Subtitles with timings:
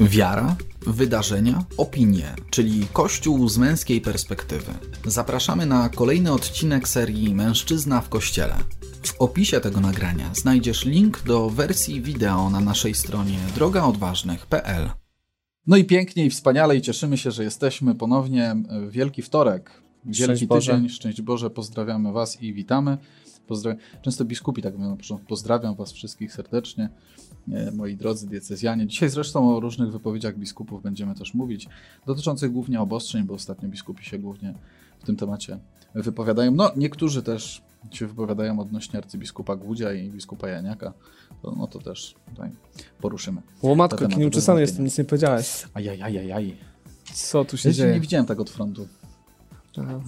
[0.00, 4.72] Wiara, wydarzenia, opinie, czyli Kościół z męskiej perspektywy.
[5.04, 8.54] Zapraszamy na kolejny odcinek serii Mężczyzna w Kościele.
[9.02, 14.90] W opisie tego nagrania znajdziesz link do wersji wideo na naszej stronie drogaodważnych.pl.
[15.66, 18.56] No i pięknie i wspaniale i cieszymy się, że jesteśmy ponownie
[18.88, 19.82] Wielki Wtorek.
[20.04, 20.72] Wielki Szczęść Boże.
[20.72, 22.98] tydzień, szczęść Boże, pozdrawiamy Was i witamy.
[23.48, 23.80] Pozdrawiam.
[24.02, 26.88] Często biskupi tak mówią, na początku, pozdrawiam Was wszystkich serdecznie,
[27.52, 28.86] e, moi drodzy diecezjanie.
[28.86, 31.68] Dzisiaj zresztą o różnych wypowiedziach biskupów będziemy też mówić,
[32.06, 34.54] dotyczących głównie obostrzeń, bo ostatnio biskupi się głównie
[34.98, 35.58] w tym temacie
[35.94, 36.50] wypowiadają.
[36.50, 40.92] No, niektórzy też się wypowiadają odnośnie arcybiskupa Głudzia i biskupa Janiaka,
[41.42, 42.50] to, no to też tutaj
[43.00, 43.42] poruszymy.
[43.62, 45.66] O matko, temat jaki nieuczesany jestem, nic nie powiedziałeś.
[45.74, 46.56] Ajajajajaj.
[47.14, 47.94] Co tu się Ja dzieje?
[47.94, 48.88] nie widziałem tak od frontu.
[49.78, 50.00] Aha.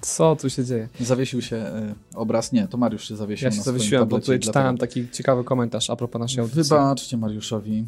[0.00, 0.88] Co tu się dzieje?
[1.00, 4.76] Zawiesił się e, obraz, nie, to Mariusz się zawiesił Ja się zawiesiłem, bo tutaj czytałem
[4.76, 6.62] dlatego- taki ciekawy komentarz a propos naszej audycji.
[6.62, 7.84] Wybaczcie Mariuszowi.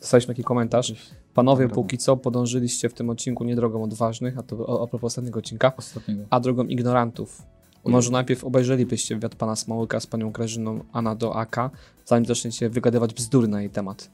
[0.00, 0.92] Dostaliśmy taki komentarz.
[1.34, 1.74] Panowie, Dobra.
[1.74, 5.38] póki co podążyliście w tym odcinku nie drogą odważnych, a to o, a propos ostatniego
[5.38, 6.22] odcinka, Ostatniego.
[6.30, 7.42] a drogą ignorantów.
[7.84, 7.92] Ojej.
[7.92, 11.56] Może najpierw obejrzelibyście wywiad pana Smałyka z panią Grażyną Anna do AK,
[12.04, 14.10] zanim zaczniecie wygadywać bzdury na jej temat.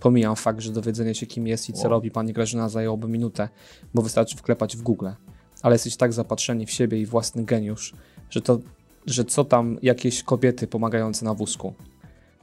[0.00, 1.90] Pomijam fakt, że dowiedzenie się kim jest i co Wow.
[1.90, 3.48] robi pani Grażyna zajęłoby minutę,
[3.94, 5.08] bo wystarczy wklepać w Google.
[5.62, 7.94] Ale jesteś tak zapatrzeni w siebie i własny geniusz,
[8.30, 8.58] że to,
[9.06, 11.74] że co tam jakieś kobiety pomagające na wózku.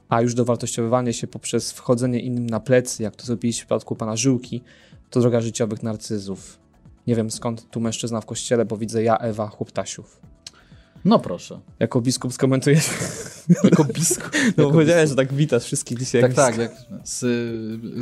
[0.08, 4.16] A już dowartościowywanie się poprzez wchodzenie innym na plecy, jak to zrobiliście w przypadku pana
[4.16, 4.62] Żyłki,
[5.10, 6.58] to droga życiowych narcyzów.
[7.06, 10.20] Nie wiem skąd tu mężczyzna w kościele, bo widzę ja, Ewa, chłoptasiów.
[11.04, 11.60] No proszę.
[11.78, 12.90] Jako biskup skomentujesz.
[13.64, 14.30] Jako biskup.
[14.56, 16.22] No jako powiedziałeś, że tak witasz wszystkich dzisiaj.
[16.22, 16.72] Tak, tak, jak
[17.04, 17.20] z,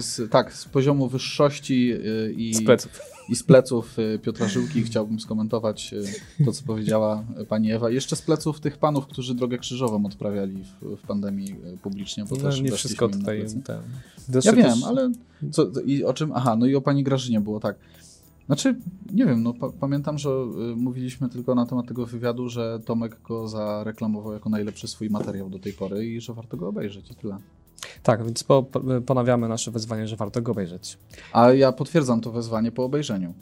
[0.04, 3.00] z, tak, z poziomu wyższości y, i Z pleców.
[3.28, 7.90] i z pleców y, Piotra Żyłki chciałbym skomentować y, to, co powiedziała pani Ewa.
[7.90, 12.42] Jeszcze z pleców tych panów, którzy drogę krzyżową odprawiali w, w pandemii publicznie, bo No,
[12.42, 13.44] też nie wszystko tutaj.
[13.64, 13.80] Ten.
[14.44, 15.12] Ja wiem, ale
[15.52, 16.32] co, i o czym?
[16.34, 17.76] Aha, no i o pani Grażynie było tak.
[18.46, 18.76] Znaczy,
[19.12, 23.20] nie wiem, no pa, pamiętam, że y, mówiliśmy tylko na temat tego wywiadu, że Tomek
[23.22, 27.14] go zareklamował jako najlepszy swój materiał do tej pory i że warto go obejrzeć i
[27.14, 27.38] tyle.
[28.02, 30.98] Tak, więc po, po, ponawiamy nasze wezwanie, że warto go obejrzeć.
[31.32, 33.34] A ja potwierdzam to wezwanie po obejrzeniu.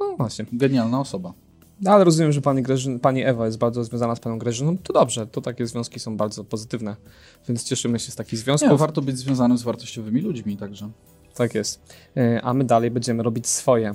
[0.00, 0.46] No właśnie.
[0.52, 1.32] Genialna osoba.
[1.80, 4.78] No, ale rozumiem, że pani, Grażyn, pani Ewa jest bardzo związana z panią Grażyną.
[4.78, 6.96] To dobrze, to takie związki są bardzo pozytywne,
[7.48, 8.80] więc cieszymy się z takich Nie, związków.
[8.80, 10.90] warto być związanym z wartościowymi ludźmi, także.
[11.34, 11.94] Tak jest.
[12.16, 13.94] E, A my dalej będziemy robić swoje.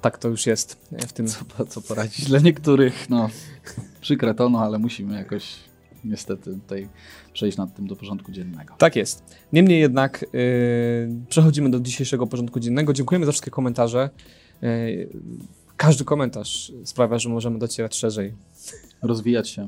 [0.00, 1.26] Tak to już jest e, w tym.
[1.26, 3.30] Co, co poradzić dla niektórych, no
[4.00, 5.56] przykre to, no ale musimy jakoś
[6.04, 6.88] niestety tutaj
[7.32, 8.74] przejść nad tym do porządku dziennego.
[8.78, 9.24] Tak jest.
[9.52, 10.40] Niemniej jednak yy,
[11.28, 12.92] przechodzimy do dzisiejszego porządku dziennego.
[12.92, 14.10] Dziękujemy za wszystkie komentarze.
[14.62, 15.08] Yy,
[15.76, 18.34] każdy komentarz sprawia, że możemy docierać szerzej.
[19.02, 19.66] Rozwijać się.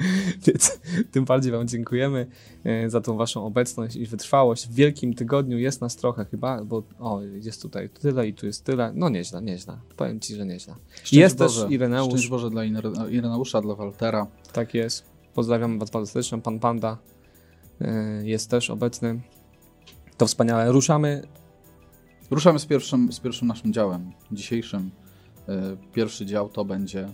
[0.46, 0.80] Więc
[1.10, 2.26] tym bardziej Wam dziękujemy
[2.64, 4.68] yy, za tą Waszą obecność i wytrwałość.
[4.68, 8.64] W Wielkim Tygodniu jest nas trochę chyba, bo o, jest tutaj tyle i tu jest
[8.64, 8.92] tyle.
[8.94, 9.78] No nieźle, nieźle.
[9.96, 10.74] Powiem Ci, że nieźle.
[10.94, 11.62] Szczęść Jest Boże.
[11.62, 12.08] też Ireneusz.
[12.12, 14.26] Szczęść Boże dla Ire- Ireneusza, dla Waltera.
[14.52, 15.04] Tak jest.
[15.34, 16.38] Pozdrawiam Was bardzo serdecznie.
[16.38, 16.98] Pan Panda
[17.80, 17.88] yy,
[18.24, 19.20] jest też obecny.
[20.16, 20.72] To wspaniale.
[20.72, 21.22] Ruszamy
[22.30, 24.90] Ruszamy z pierwszym, z pierwszym naszym działem dzisiejszym.
[25.48, 27.08] E, Pierwszy dział to będzie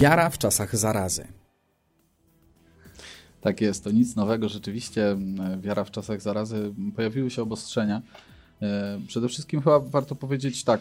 [0.00, 1.26] Wiara w czasach zarazy.
[3.40, 4.48] Tak jest, to nic nowego.
[4.48, 8.02] Rzeczywiście m, wiara w czasach zarazy pojawiły się obostrzenia.
[8.62, 10.80] E, Przede wszystkim chyba warto powiedzieć tak,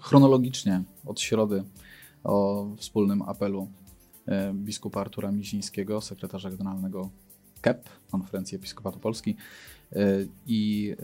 [0.00, 1.64] chronologicznie od środy
[2.24, 3.68] o wspólnym apelu
[4.26, 7.10] e, biskupa Artura Mizińskiego, sekretarza generalnego
[7.60, 9.36] KEP, Konferencji Episkopatu Polski
[9.92, 9.96] e,
[10.46, 10.94] i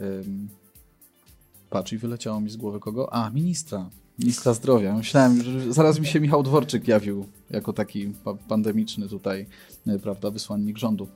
[1.69, 3.13] patrz i wyleciało mi z głowy kogo?
[3.13, 3.89] A, ministra.
[4.19, 4.93] Ministra zdrowia.
[4.97, 9.45] Myślałem, że zaraz mi się Michał Dworczyk jawił jako taki pa- pandemiczny tutaj,
[9.87, 11.07] e, prawda, wysłannik rządu.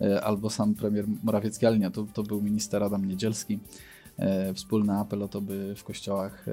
[0.00, 3.58] E, Albo sam premier Morawiecki, ale nie, to, to był minister Adam Niedzielski.
[4.18, 6.46] E, Wspólny apel o to, by w kościołach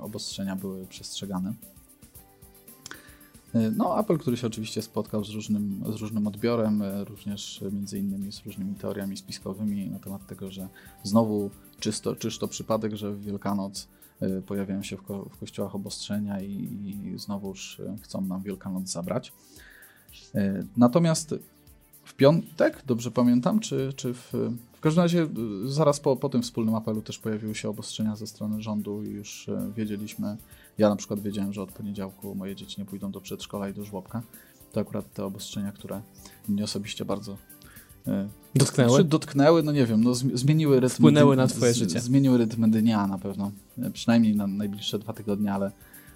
[0.00, 1.54] obostrzenia były przestrzegane.
[3.76, 8.40] No, apel, który się oczywiście spotkał z różnym, z różnym odbiorem, również między innymi z
[8.46, 10.68] różnymi teoriami spiskowymi na temat tego, że
[11.02, 13.88] znowu czysto, czyż to przypadek, że w Wielkanoc
[14.46, 16.52] pojawiają się w, ko- w kościołach obostrzenia i,
[17.14, 19.32] i znowuż e, chcą nam Wielkanoc zabrać.
[20.34, 21.34] E, Natomiast
[22.04, 24.32] w piątek, dobrze pamiętam, czy, czy w,
[24.72, 25.22] w każdym razie
[25.64, 29.08] y, zaraz po, po tym wspólnym apelu też pojawiły się obostrzenia ze strony rządu i
[29.10, 29.46] już
[29.76, 30.36] wiedzieliśmy,
[30.78, 33.84] ja na przykład wiedziałem, że od poniedziałku moje dzieci nie pójdą do przedszkola i do
[33.84, 34.22] żłobka.
[34.72, 36.02] To akurat te obostrzenia, które
[36.48, 37.36] mnie osobiście bardzo
[38.54, 38.98] Dotknęły?
[38.98, 40.94] Czy dotknęły, no nie wiem, no zmi- zmieniły rytm.
[40.94, 42.00] Wpłynęły na twoje życie.
[42.00, 45.72] Zmieniły rytm dnia na pewno, E, przynajmniej na najbliższe dwa tygodnie, ale,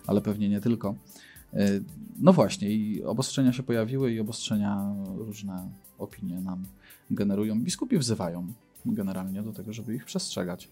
[0.07, 0.95] ale pewnie nie tylko.
[2.19, 6.65] No właśnie, i obostrzenia się pojawiły, i obostrzenia różne opinie nam
[7.11, 7.61] generują.
[7.61, 8.53] Biskupi wzywają
[8.87, 10.69] generalnie do tego, żeby ich przestrzegać.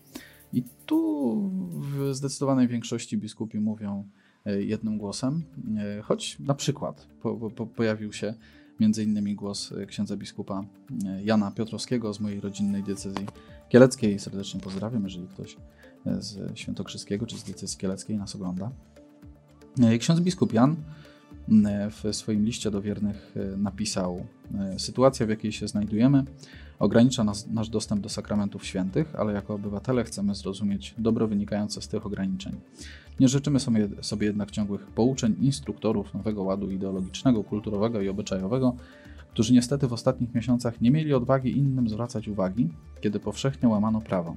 [0.53, 1.51] I tu
[1.81, 4.05] w zdecydowanej większości biskupi mówią
[4.59, 5.43] jednym głosem,
[6.03, 8.35] choć na przykład po, po, pojawił się
[8.81, 10.65] między innymi głos księdza biskupa
[11.25, 13.27] Jana Piotrowskiego z mojej rodzinnej diecezji
[13.69, 14.19] kieleckiej.
[14.19, 15.57] Serdecznie pozdrawiam, jeżeli ktoś
[16.19, 18.71] z Świętokrzyskiego czy z diecezji kieleckiej nas ogląda.
[19.99, 20.77] Ksiądz biskup Jan
[21.91, 24.27] w swoim liście do wiernych e, napisał:
[24.59, 26.25] e, Sytuacja, w jakiej się znajdujemy,
[26.79, 31.89] ogranicza nas, nasz dostęp do sakramentów świętych, ale jako obywatele chcemy zrozumieć dobro wynikające z
[31.89, 32.53] tych ograniczeń.
[33.21, 38.77] Nie życzymy sobie, sobie jednak ciągłych pouczeń instruktorów nowego ładu ideologicznego, kulturowego i obyczajowego,
[39.33, 42.69] którzy niestety w ostatnich miesiącach nie mieli odwagi innym zwracać uwagi,
[43.01, 44.37] kiedy powszechnie łamano prawo.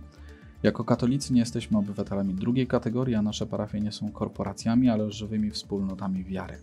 [0.64, 5.52] Jako katolicy nie jesteśmy obywatelami drugiej kategorii, a nasze parafie nie są korporacjami, ale żywymi
[5.52, 6.58] wspólnotami wiary.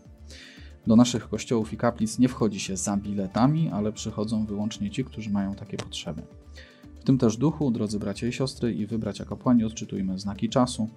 [0.86, 5.30] Do naszych kościołów i kaplic nie wchodzi się za biletami, ale przychodzą wyłącznie ci, którzy
[5.30, 6.22] mają takie potrzeby.
[7.00, 10.88] W tym też duchu, drodzy bracia i siostry, i wy, bracia kapłani, odczytujmy znaki czasu,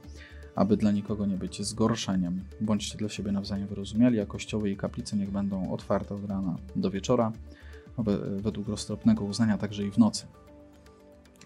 [0.55, 2.43] aby dla nikogo nie być zgorszeniem.
[2.61, 6.91] Bądźcie dla siebie nawzajem wyrozumiali, a kościoły i kaplice niech będą otwarte od rana do
[6.91, 7.31] wieczora,
[8.37, 10.25] według roztropnego uznania także i w nocy.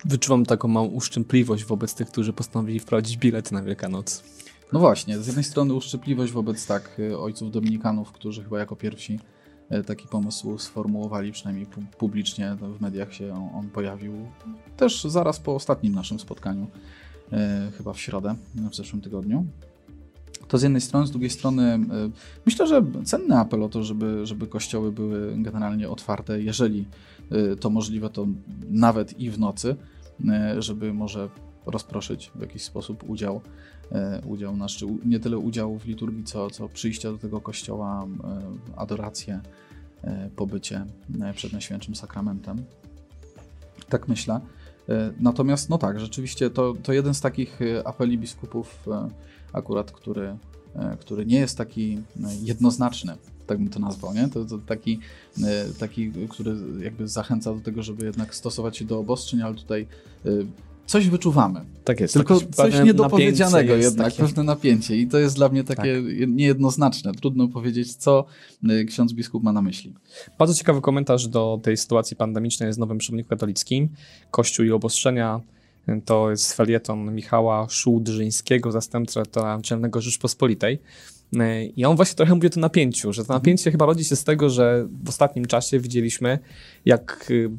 [0.05, 4.23] Wyczuwam taką małą uszczępliwość wobec tych, którzy postanowili wprowadzić bilety na Wielkanoc.
[4.71, 9.19] No właśnie, z jednej strony uszczypliwość wobec tak y, ojców dominikanów, którzy chyba jako pierwsi
[9.71, 14.13] y, taki pomysł sformułowali, przynajmniej publicznie w mediach się on, pojawił
[14.77, 16.67] też zaraz po ostatnim naszym spotkaniu,
[17.33, 17.37] y,
[17.77, 19.45] chyba w środę, w zeszłym tygodniu.
[20.47, 21.79] To z jednej strony, z drugiej strony
[22.45, 26.85] myślę, że cenny apel o to, żeby, żeby kościoły były generalnie otwarte, jeżeli
[27.59, 28.27] to możliwe, to
[28.69, 29.75] nawet i w nocy,
[30.59, 31.29] żeby może
[31.65, 33.41] rozproszyć w jakiś sposób udział
[33.91, 38.07] E, udział nasz, czy nie tyle udział w liturgii, co, co przyjście do tego kościoła,
[38.23, 39.41] e, adorację,
[40.03, 40.85] e, pobycie
[41.35, 42.63] przed Najświętszym Sakramentem.
[43.89, 44.39] Tak myślę.
[45.19, 48.85] Natomiast, no tak, rzeczywiście to, to jeden z takich apeli biskupów,
[49.53, 50.37] akurat, który,
[50.99, 52.01] który nie jest taki
[52.41, 53.13] jednoznaczny,
[53.47, 54.27] tak bym to nazwał, nie?
[54.27, 54.99] To, to taki,
[55.79, 59.87] taki, który jakby zachęca do tego, żeby jednak stosować się do obostrzeń, ale tutaj
[60.91, 61.65] coś wyczuwamy.
[61.83, 62.13] Tak jest.
[62.13, 64.23] Tylko coś niedopowiedzianego jednak, takie...
[64.23, 64.97] pewne napięcie.
[64.97, 66.27] I to jest dla mnie takie tak.
[66.27, 67.11] niejednoznaczne.
[67.11, 68.25] Trudno powiedzieć, co
[68.69, 69.93] y, ksiądz biskup ma na myśli.
[70.39, 73.89] Bardzo ciekawy komentarz do tej sytuacji pandemicznej w Nowym Przewodniku Katolickim.
[74.31, 75.39] Kościół i obostrzenia
[76.05, 80.79] to jest felieton Michała Szułdrzyńskiego, zastępcy naczelnego Rzeczpospolitej.
[81.33, 83.71] Y, I on właśnie trochę mówi o tym napięciu, że to napięcie mhm.
[83.71, 86.39] chyba rodzi się z tego, że w ostatnim czasie widzieliśmy,
[86.85, 87.51] jak y,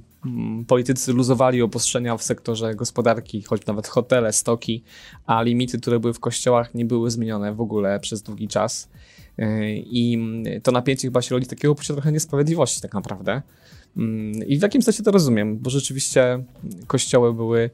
[0.67, 4.83] politycy luzowali obostrzenia w sektorze gospodarki, choć nawet hotele, stoki,
[5.27, 8.89] a limity, które były w kościołach, nie były zmienione w ogóle przez długi czas.
[9.39, 10.19] E, I
[10.63, 13.43] to napięcie chyba się rodzi takiego poczucia trochę niesprawiedliwości, tak naprawdę.
[13.97, 16.45] Mm, I w jakimś sensie to rozumiem, bo rzeczywiście
[16.87, 17.71] kościoły były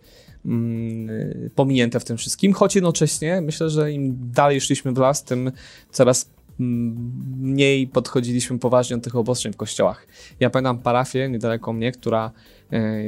[0.46, 1.08] mm,
[1.54, 5.52] pominięte w tym wszystkim, choć jednocześnie myślę, że im dalej szliśmy w las, tym
[5.90, 10.06] coraz mniej podchodziliśmy poważnie do tych obostrzeń w kościołach.
[10.40, 12.30] Ja pamiętam parafię niedaleko mnie, która
[12.72, 13.02] e,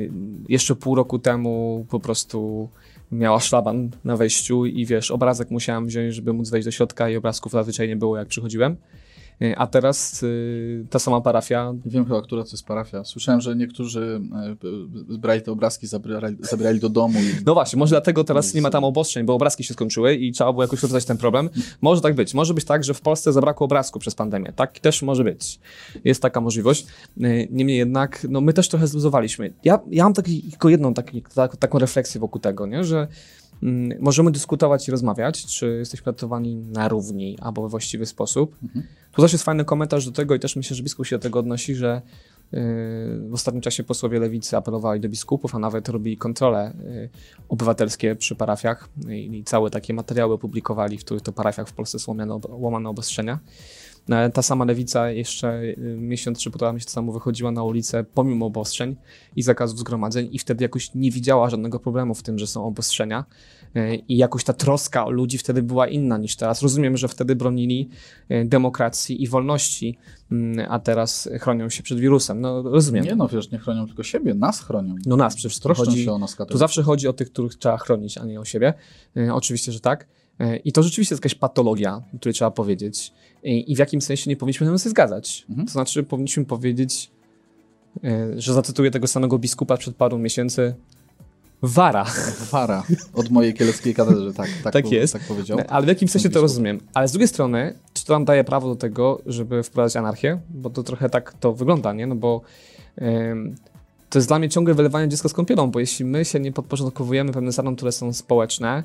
[0.48, 2.68] jeszcze pół roku temu po prostu
[3.12, 7.16] miała szlaban na wejściu i wiesz, obrazek musiałem wziąć, żeby móc wejść do środka i
[7.16, 8.76] obrazków zazwyczaj nie było jak przychodziłem.
[9.42, 11.74] E, a teraz y, ta sama parafia.
[11.86, 13.04] Wiem chyba, która to jest parafia.
[13.04, 14.20] Słyszałem, że niektórzy
[15.12, 17.18] e, brali te obrazki, zabierali, zabierali do domu.
[17.18, 17.44] I...
[17.46, 20.52] No właśnie, może dlatego teraz nie ma tam obostrzeń, bo obrazki się skończyły i trzeba
[20.52, 21.50] było jakoś rozwiązać ten problem.
[21.80, 22.34] Może tak być.
[22.34, 24.52] Może być tak, że w Polsce zabrakło obrazku przez pandemię.
[24.56, 25.60] Tak też może być.
[26.04, 26.86] Jest taka możliwość.
[27.20, 29.52] E, niemniej jednak, no my też trochę zluzowaliśmy.
[29.64, 32.84] Ja, ja mam taki, tylko jedną taki, tak, taką refleksję wokół tego, nie?
[32.84, 33.08] że
[33.62, 38.56] Mm, możemy dyskutować i rozmawiać, czy jesteśmy traktowani na równi albo we właściwy sposób.
[38.62, 38.86] Mhm.
[39.12, 41.38] Tu też jest fajny komentarz do tego i też myślę, że biskup się do tego
[41.38, 42.02] odnosi, że
[42.54, 42.58] y,
[43.28, 47.08] w ostatnim czasie posłowie lewicy apelowali do biskupów, a nawet robili kontrole y,
[47.48, 52.16] obywatelskie przy parafiach i całe takie materiały opublikowali, w których to parafiach w Polsce są
[52.48, 53.38] łamane obostrzenia.
[54.08, 58.46] No, ta sama lewica jeszcze y, miesiąc czy półtora miesiąca temu wychodziła na ulicę pomimo
[58.46, 58.96] obostrzeń
[59.36, 63.24] i zakazów zgromadzeń i wtedy jakoś nie widziała żadnego problemu w tym, że są obostrzenia
[63.76, 66.62] y, i jakoś ta troska o ludzi wtedy była inna niż teraz.
[66.62, 67.88] Rozumiem, że wtedy bronili
[68.30, 69.98] y, demokracji i wolności,
[70.32, 72.40] mm, a teraz chronią się przed wirusem.
[72.40, 73.04] No rozumiem.
[73.04, 74.94] Nie no, wiesz, nie chronią tylko siebie, nas chronią.
[75.06, 77.76] No nas, przecież Troszczą chodzi, się o nas Tu zawsze chodzi o tych, których trzeba
[77.76, 78.74] chronić, a nie o siebie.
[79.32, 80.06] Oczywiście, że tak.
[80.40, 83.12] E, I to rzeczywiście jest jakaś patologia, o której trzeba powiedzieć.
[83.42, 85.46] I w jakim sensie nie powinniśmy na się zgadzać.
[85.48, 85.66] Mhm.
[85.66, 87.10] To znaczy, powinniśmy powiedzieć,
[88.04, 90.74] e, że zacytuję tego samego biskupa przed paru miesięcy.
[91.62, 92.06] Wara.
[92.50, 92.82] Wara.
[93.14, 94.48] Od mojej kieleckiej katedry, tak.
[94.64, 95.12] Tak, tak jest.
[95.12, 95.58] Tak powiedział.
[95.68, 96.80] Ale w jakim sensie to rozumiem.
[96.94, 100.40] Ale z drugiej strony, czy to nam daje prawo do tego, żeby wprowadzać anarchię?
[100.50, 102.06] Bo to trochę tak to wygląda, nie?
[102.06, 102.40] No bo
[103.02, 103.56] ym,
[104.10, 107.32] to jest dla mnie ciągle wylewanie dziecka z kąpielą, bo jeśli my się nie podporządkowujemy
[107.32, 108.82] pewnym zasadom, które są społeczne,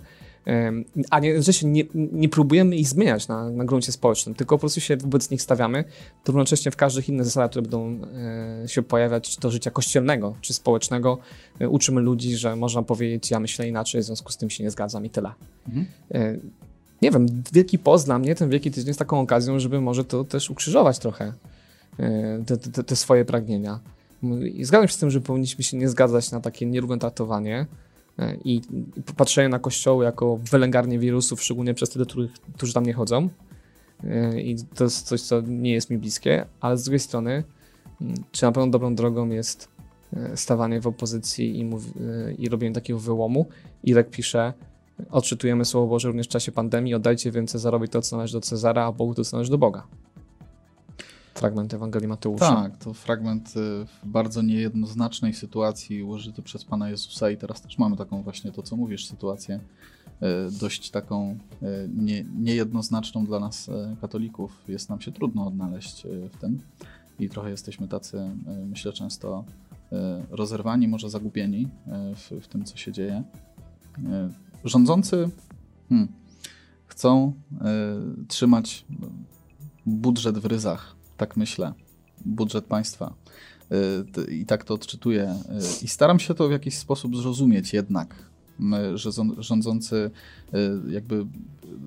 [1.10, 4.60] a nie, że się nie, nie próbujemy ich zmieniać na, na gruncie społecznym, tylko po
[4.60, 5.84] prostu się wobec nich stawiamy,
[6.24, 8.00] to równocześnie w każdych innych zasadach, które będą
[8.64, 11.18] y, się pojawiać, czy to życia kościelnego, czy społecznego,
[11.62, 14.72] y, uczymy ludzi, że można powiedzieć, ja myślę inaczej, w związku z tym się nie
[14.72, 15.32] zgadzam i tyle.
[15.68, 15.86] Mhm.
[16.16, 16.40] Y,
[17.02, 20.24] nie wiem, Wielki Post dla mnie, ten Wielki Tydzień jest taką okazją, żeby może to
[20.24, 21.34] też ukrzyżować trochę
[22.46, 23.80] te, te, te swoje pragnienia.
[24.54, 27.66] I zgadzam się z tym, że powinniśmy się nie zgadzać na takie nierówne traktowanie
[28.44, 28.62] i
[29.18, 33.30] patrzenie na kościoły jako wylęgarnie wirusów, szczególnie przez tych, których, którzy tam nie chodzą.
[34.38, 37.44] I to jest coś, co nie jest mi bliskie, ale z drugiej strony,
[38.32, 39.70] czy na pewno dobrą drogą jest
[40.36, 41.84] stawanie w opozycji i, mów,
[42.38, 43.46] i robienie takiego wyłomu.
[43.84, 44.54] I tak pisze,
[45.12, 48.86] odczytujemy Słowo Boże również w czasie pandemii, oddajcie więc Cezarowi to, co należy do Cezara,
[48.86, 49.88] a Bogu to, co należy do Boga.
[51.36, 52.56] Fragment Ewangelii Mateusza.
[52.56, 53.52] Tak, to fragment y,
[53.86, 58.64] w bardzo niejednoznacznej sytuacji użyty przez Pana Jezusa i teraz też mamy taką właśnie to,
[58.64, 63.70] co mówisz, sytuację y, dość taką y, nie, niejednoznaczną dla nas
[64.02, 64.64] katolików.
[64.68, 66.62] Jest nam się trudno odnaleźć w tym
[67.20, 68.30] i trochę jesteśmy tacy,
[68.66, 69.44] myślę, często
[70.30, 71.68] rozerwani, może zagubieni
[72.16, 73.24] w, w tym, co się dzieje
[74.64, 75.30] rządzący
[75.90, 76.08] hmm,
[76.86, 77.34] chcą
[78.28, 78.86] trzymać
[79.86, 81.74] budżet w ryzach, tak myślę,
[82.26, 83.14] budżet państwa.
[84.28, 85.36] Y, I tak to odczytuję.
[85.82, 88.16] Y, I staram się to w jakiś sposób zrozumieć jednak,
[88.94, 90.12] że rządzący
[90.90, 91.26] jakby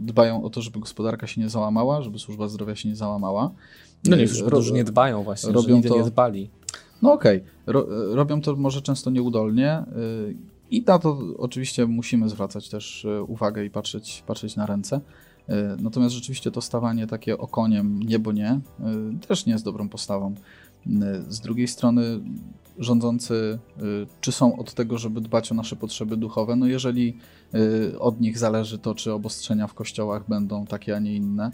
[0.00, 3.50] dbają o to, żeby gospodarka się nie załamała, żeby służba zdrowia się nie załamała.
[4.04, 6.50] No nie, już Ro nie dbają właśnie, robią to, nie dbali.
[7.02, 7.50] No okej, okay.
[7.66, 9.84] Ro robią to może często nieudolnie
[10.70, 15.00] i na to oczywiście musimy zwracać też uwagę i patrzeć, patrzeć na ręce.
[15.48, 18.60] E, natomiast rzeczywiście to stawanie takie okoniem niebo nie e,
[19.28, 20.34] też nie jest dobrą postawą.
[21.28, 22.02] Z drugiej strony
[22.78, 23.58] rządzący
[24.20, 26.56] czy są od tego, żeby dbać o nasze potrzeby duchowe?
[26.56, 27.18] No jeżeli
[27.98, 31.50] od nich zależy to, czy obostrzenia w kościołach będą takie, a nie inne,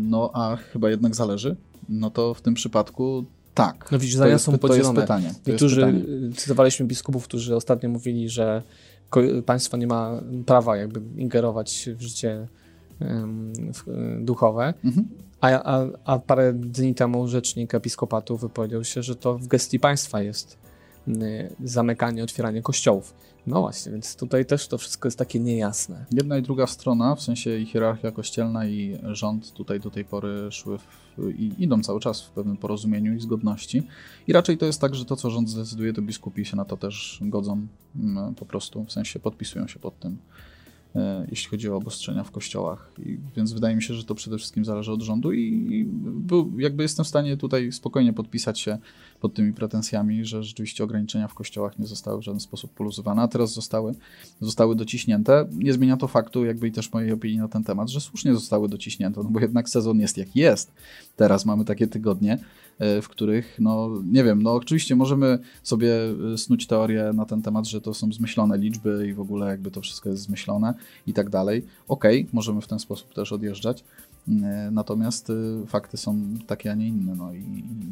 [0.00, 1.56] no a chyba jednak zależy,
[1.88, 3.88] no to w tym przypadku tak.
[3.92, 4.94] No widzisz, zdania są podzielone.
[4.94, 5.34] To jest pytanie.
[5.44, 6.02] To Niektórzy, pytanie.
[6.36, 8.62] cytowaliśmy biskupów, którzy ostatnio mówili, że
[9.46, 12.48] państwo nie ma prawa jakby ingerować w życie
[14.20, 14.74] duchowe.
[14.84, 15.08] Mhm.
[15.40, 20.22] A, a, a parę dni temu rzecznik episkopatu wypowiedział się, że to w gestii państwa
[20.22, 20.58] jest
[21.64, 23.14] zamykanie, otwieranie kościołów.
[23.46, 26.06] No właśnie, więc tutaj też to wszystko jest takie niejasne.
[26.12, 30.78] Jedna i druga strona, w sensie hierarchia kościelna i rząd tutaj do tej pory szły
[30.78, 30.84] w,
[31.38, 33.82] i idą cały czas w pewnym porozumieniu i zgodności.
[34.26, 36.76] I raczej to jest tak, że to, co rząd zdecyduje, to biskupi się na to
[36.76, 37.66] też godzą
[38.36, 40.18] po prostu, w sensie podpisują się pod tym.
[40.96, 42.90] E, jeśli chodzi o obostrzenia w kościołach.
[43.06, 45.86] I, więc wydaje mi się, że to przede wszystkim zależy od rządu i, i
[46.62, 48.78] jakby jestem w stanie tutaj spokojnie podpisać się
[49.22, 53.28] pod tymi pretensjami, że rzeczywiście ograniczenia w kościołach nie zostały w żaden sposób poluzowane, a
[53.28, 53.94] teraz zostały,
[54.40, 55.48] zostały dociśnięte.
[55.52, 58.68] Nie zmienia to faktu, jakby i też mojej opinii na ten temat, że słusznie zostały
[58.68, 60.72] dociśnięte, no bo jednak sezon jest jaki jest.
[61.16, 62.38] Teraz mamy takie tygodnie,
[62.78, 65.94] E, w których, no nie wiem, no oczywiście możemy sobie
[66.34, 69.70] e, snuć teorię na ten temat, że to są zmyślone liczby i w ogóle jakby
[69.70, 70.74] to wszystko jest zmyślone
[71.06, 71.66] i tak dalej.
[71.88, 73.84] Okej, okay, możemy w ten sposób też odjeżdżać.
[74.28, 75.32] E, natomiast
[75.66, 77.38] fakty są takie, a nie inne, no i,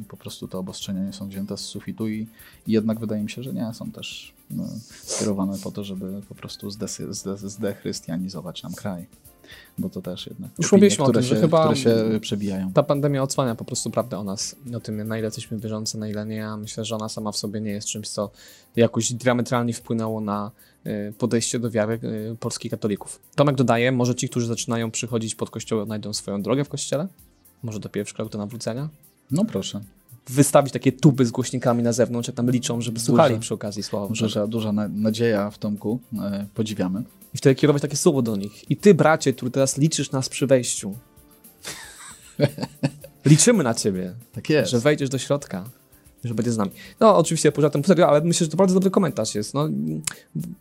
[0.01, 2.27] i po prostu te obostrzenia nie są wzięte z sufitu i,
[2.67, 4.65] i jednak wydaje mi się, że nie, są też no,
[5.03, 6.71] skierowane po to, żeby po prostu
[7.43, 9.07] zdechrystianizować nam kraj
[9.79, 12.73] bo to też jednak Już opinie, które, tym, się, chyba które się przebijają.
[12.73, 16.09] Ta pandemia odsłania po prostu prawdę o nas, o tym na ile jesteśmy wierzący, na
[16.09, 16.37] ile nie.
[16.37, 18.31] Ja myślę, że ona sama w sobie nie jest czymś, co
[18.77, 20.70] jakoś diametralnie wpłynęło na y,
[21.19, 22.01] podejście do wiary
[22.33, 23.21] y, polskich katolików.
[23.35, 27.09] Tomek dodaje, może ci, którzy zaczynają przychodzić pod kościoły, znajdą swoją drogę w kościele?
[27.63, 28.89] Może to pierwszy krok do nawrócenia?
[29.31, 29.81] No proszę
[30.31, 34.15] wystawić takie tuby z głośnikami na zewnątrz, jak tam liczą, żeby słuchali przy okazji słowa.
[34.15, 37.03] Duża, duża nadzieja w Tomku, e, podziwiamy.
[37.35, 38.71] I wtedy kierować takie słowo do nich.
[38.71, 40.97] I ty, bracie, który teraz liczysz nas przy wejściu,
[43.25, 44.71] liczymy na ciebie, tak jest.
[44.71, 45.65] że wejdziesz do środka,
[46.25, 46.71] że będzie z nami.
[47.01, 49.55] No, oczywiście poza tym serio, ale myślę, że to bardzo dobry komentarz jest.
[49.55, 49.69] No,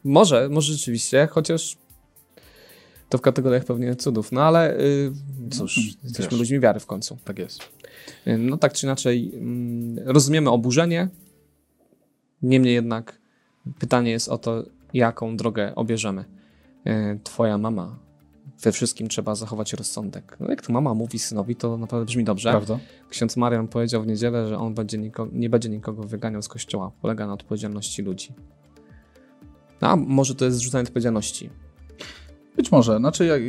[0.04, 1.78] może, może rzeczywiście, chociaż
[3.10, 6.40] to w kategoriach pewnie cudów, no ale yy, cóż, no, jesteśmy wiesz.
[6.40, 7.18] ludźmi wiary w końcu.
[7.24, 7.60] Tak jest.
[8.26, 9.32] Yy, no tak czy inaczej,
[9.96, 11.10] yy, rozumiemy oburzenie,
[12.42, 13.20] niemniej jednak
[13.80, 14.64] pytanie jest o to,
[14.94, 16.26] jaką drogę obierzemy.
[16.86, 18.00] E, twoja mama.
[18.64, 20.38] We wszystkim trzeba zachować rozsądek.
[20.40, 22.50] No jak to mama mówi synowi, to naprawdę brzmi dobrze.
[22.50, 22.80] Prawda?
[23.10, 26.92] Ksiądz Marian powiedział w niedzielę, że on będzie nikogo, nie będzie nikogo wyganiał z kościoła.
[27.02, 28.34] Polega na odpowiedzialności ludzi.
[29.82, 31.50] No, a może to jest zrzucanie odpowiedzialności?
[32.56, 32.98] Być może.
[32.98, 33.42] Znaczy, jak,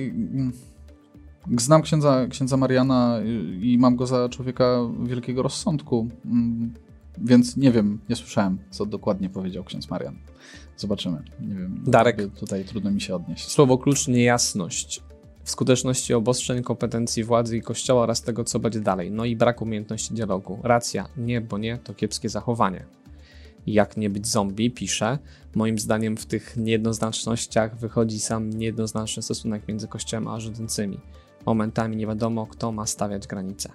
[1.59, 3.21] Znam księdza, księdza Mariana
[3.61, 6.75] i mam go za człowieka wielkiego rozsądku, mm,
[7.19, 10.17] więc nie wiem, nie słyszałem, co dokładnie powiedział ksiądz Marian.
[10.81, 11.23] Zobaczymy.
[11.41, 11.83] Nie wiem.
[11.87, 12.17] Darek.
[12.39, 13.49] Tutaj trudno mi się odnieść.
[13.49, 15.03] Słowo klucz niejasność.
[15.45, 19.11] W skuteczności obostrzeń kompetencji władzy i kościoła oraz tego, co będzie dalej.
[19.11, 20.59] No i brak umiejętności dialogu.
[20.63, 22.85] Racja, nie, bo nie, to kiepskie zachowanie.
[23.67, 25.19] Jak nie być zombie, pisze.
[25.55, 31.01] Moim zdaniem w tych niejednoznacznościach wychodzi sam niejednoznaczny stosunek między kościołem a rządzącymi.
[31.47, 33.73] Momentami nie wiadomo, kto ma stawiać granice.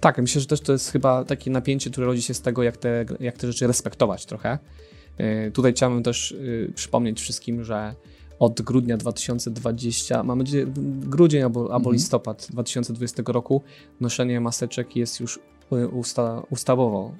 [0.00, 2.76] Tak, myślę, że też to jest chyba takie napięcie, które rodzi się z tego, jak
[2.76, 4.58] te, jak te rzeczy respektować trochę.
[5.18, 7.94] Yy, tutaj chciałbym też yy, przypomnieć wszystkim, że
[8.38, 10.66] od grudnia 2020, mamy nadzieję,
[11.00, 11.92] grudzień albo, albo Mhm.
[11.92, 13.62] listopad 2020 roku,
[14.00, 15.38] noszenie maseczek jest już
[15.72, 17.14] y, usta, ustawowo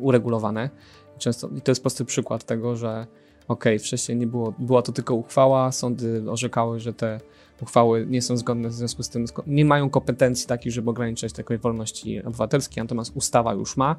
[0.00, 0.70] uregulowane.
[1.18, 3.06] Często, I to jest prosty przykład tego, że
[3.48, 7.20] okej, wcześniej nie było, była to tylko uchwała, sądy orzekały, że te
[7.62, 11.58] uchwały nie są zgodne w związku z tym, nie mają kompetencji takich, żeby ograniczać takiej
[11.58, 13.96] wolności obywatelskie, natomiast ustawa już ma,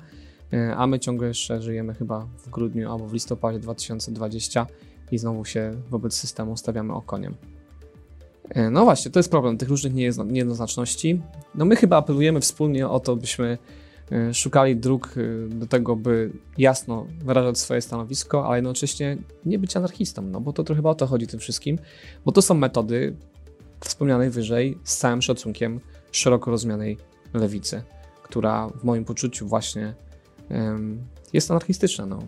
[0.54, 4.68] y, a my ciągle jeszcze żyjemy chyba w grudniu albo w listopadzie 2020
[5.12, 7.36] i znowu się wobec systemu stawiamy okoniem.
[8.50, 11.22] E, No właśnie, to jest problem tych różnych niejedno- niejednoznaczności.
[11.56, 13.58] No my chyba apelujemy wspólnie o to, byśmy
[14.12, 19.78] e, szukali dróg e, do tego, by jasno wyrażać swoje stanowisko, ale jednocześnie nie być
[19.78, 21.78] anarchistą, no bo to, to chyba o to chodzi tym wszystkim,
[22.26, 23.16] bo to są metody
[23.80, 25.80] wspomnianej wyżej z całym szacunkiem
[26.12, 26.98] szeroko rozumianej
[27.34, 27.84] lewicy,
[28.24, 29.94] która w moim poczuciu właśnie
[30.50, 31.02] em,
[31.34, 32.06] jest anarchistyczna.
[32.06, 32.20] No.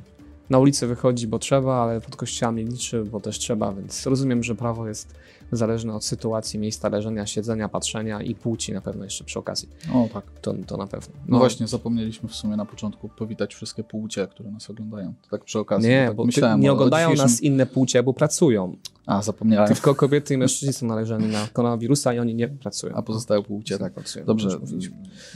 [0.49, 4.55] Na ulicę wychodzi, bo trzeba, ale pod kościołami liczy, bo też trzeba, więc rozumiem, że
[4.55, 5.15] prawo jest
[5.51, 9.69] zależne od sytuacji, miejsca leżenia, siedzenia, patrzenia i płci na pewno jeszcze przy okazji.
[9.93, 10.23] O tak.
[10.41, 11.15] To, to na pewno.
[11.27, 15.13] No, właśnie, zapomnieliśmy w sumie na początku powitać wszystkie płcie, które nas oglądają.
[15.21, 15.89] To tak przy okazji.
[15.89, 18.75] Nie, tak bo myślałem nie oglądają dzisiejszym- nas inne płcie, bo pracują.
[19.07, 19.73] A, zapomniałem.
[19.73, 22.95] Tylko kobiety i mężczyźni są należeni na koronawirusa i oni nie pracują.
[22.95, 23.93] A pozostałe płcie, tak.
[23.93, 24.49] Pracują, Dobrze.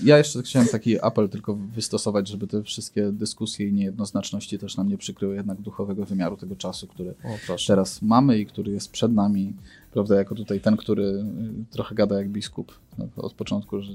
[0.04, 4.90] Ja jeszcze chciałem taki apel tylko wystosować, żeby te wszystkie dyskusje i niejednoznaczności też nam
[4.90, 9.14] nie przykryły jednak duchowego wymiaru tego czasu, który O, teraz mamy i który jest przed
[9.14, 9.54] nami.
[9.92, 11.24] Prawda, jako tutaj ten, który y,
[11.72, 13.92] trochę gada jak biskup no, od początku, że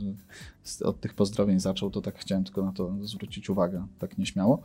[0.84, 4.62] od tych pozdrowień zaczął, to tak chciałem tylko na to zwrócić uwagę, tak nieśmiało.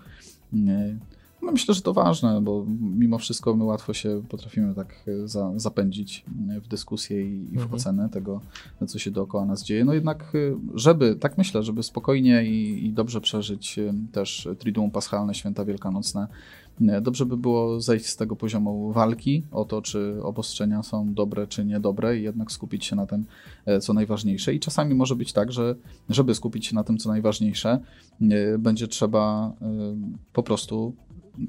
[1.41, 5.51] No myślę, że to ważne, bo mimo wszystko my łatwo się potrafimy tak y, za,
[5.55, 6.25] zapędzić
[6.57, 7.73] y, w dyskusję i, w Mhm.
[7.73, 8.41] ocenę tego,
[8.87, 9.85] co się dookoła nas dzieje.
[9.85, 10.33] No jednak,
[10.73, 13.79] żeby, tak myślę, żeby spokojnie i, i dobrze przeżyć
[14.11, 16.27] też Triduum Paschalne, Święta Wielkanocne,
[17.01, 21.65] dobrze by było zejść z tego poziomu walki o to, czy obostrzenia są dobre, czy
[21.65, 23.25] niedobre i jednak skupić się na tym,
[23.65, 24.53] e, co najważniejsze.
[24.53, 25.75] I czasami może być tak, że
[26.09, 27.79] żeby skupić się na tym, co najważniejsze,
[28.59, 29.53] będzie trzeba
[30.33, 30.93] po prostu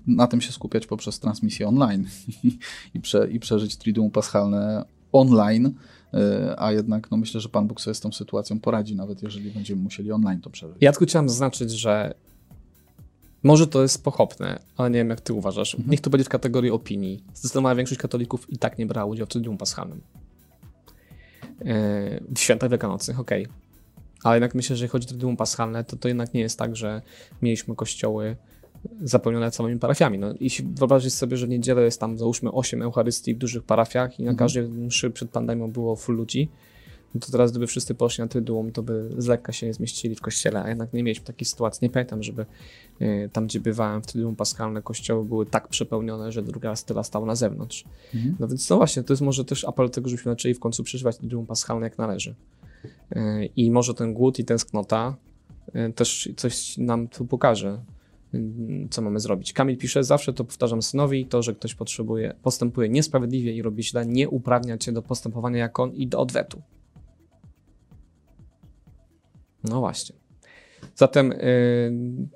[0.07, 2.09] na tym się skupiać poprzez transmisję online
[2.95, 6.19] i, prze, i przeżyć Triduum Paschalne online, y,
[6.57, 9.83] a jednak no myślę, że Pan Bóg sobie z tą sytuacją poradzi, nawet jeżeli będziemy
[9.83, 10.77] musieli online to przeżyć.
[10.81, 12.15] Ja tylko chciałem zaznaczyć, że
[13.43, 15.75] może to jest pochopne, ale nie wiem jak ty uważasz.
[15.75, 15.91] Mhm.
[15.91, 17.25] Niech to będzie w kategorii opinii.
[17.35, 20.01] Zdecydowana większość katolików i tak nie brała udziału w Triduum Paschalnym.
[21.65, 23.47] Yy, w świętach wielkanocnych, okej.
[24.25, 26.77] Ale jednak myślę, że jeśli chodzi o Triduum Paschalne, to to jednak nie jest tak,
[26.77, 27.03] że
[27.43, 28.37] mieliśmy kościoły
[29.03, 30.19] zapełnione całymi parafiami.
[30.19, 34.21] No, jeśli wyobrazić sobie, że w niedzielę jest tam załóżmy 8 Eucharystii w dużych parafiach
[34.21, 34.37] i na Mhm.
[34.37, 36.49] każdej mszy przed pandemią było full ludzi,
[37.15, 40.15] no to teraz gdyby wszyscy poszli na Tryduum, to by z lekka się nie zmieścili
[40.15, 41.79] w kościele, a jednak nie mieliśmy takiej sytuacji.
[41.83, 42.47] Nie pamiętam, żeby
[43.03, 47.27] y, tam, gdzie bywałem w Tryduum Paskalne, kościoły były tak przepełnione, że druga styla stał
[47.27, 47.85] na zewnątrz.
[48.15, 48.37] Mhm.
[48.41, 50.83] No więc no właśnie, to jest może też apel do tego, żebyśmy zaczęli w końcu
[50.83, 52.35] przeżywać Tryduum Paschalne jak należy.
[53.17, 55.17] Y, I może ten głód i tęsknota
[55.69, 57.79] y, też coś nam tu pokaże,
[58.91, 59.53] co mamy zrobić.
[59.53, 64.07] Kamil pisze, zawsze to powtarzam synowi, to, że ktoś potrzebuje, postępuje niesprawiedliwie i robi źle,
[64.07, 66.63] nie uprawnia cię do postępowania jak on i do odwetu.
[69.65, 70.17] No właśnie.
[70.95, 71.39] Zatem yy,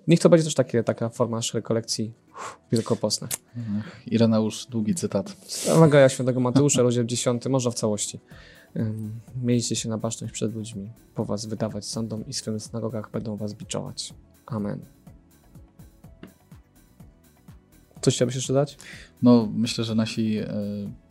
[0.09, 2.13] niech to będzie też takie, taka forma rekolekcji.
[2.37, 5.37] Ech, Ireneusz, długi cytat.
[5.69, 8.21] Ewangelia świętego Mateusza, rozdział 10, można w całości.
[8.77, 13.11] Ym, Miejcie się na baczność przed ludźmi, po was wydawać sądom i w swym synagogach
[13.11, 14.15] będą was biczować.
[14.47, 14.96] Amen.
[18.01, 18.79] Coś chciałbyś jeszcze dać?
[19.23, 20.47] No, myślę, że nasi e,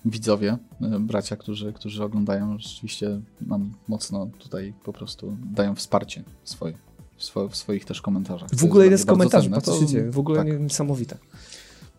[0.05, 6.73] widzowie, e, bracia, którzy, którzy oglądają, rzeczywiście nam mocno tutaj po prostu dają wsparcie swoje,
[7.17, 8.49] w, swo, w swoich też komentarzach.
[8.55, 10.47] W ogóle jest komentarzy, patrzcie, w ogóle tak.
[10.47, 11.17] nie- niesamowite.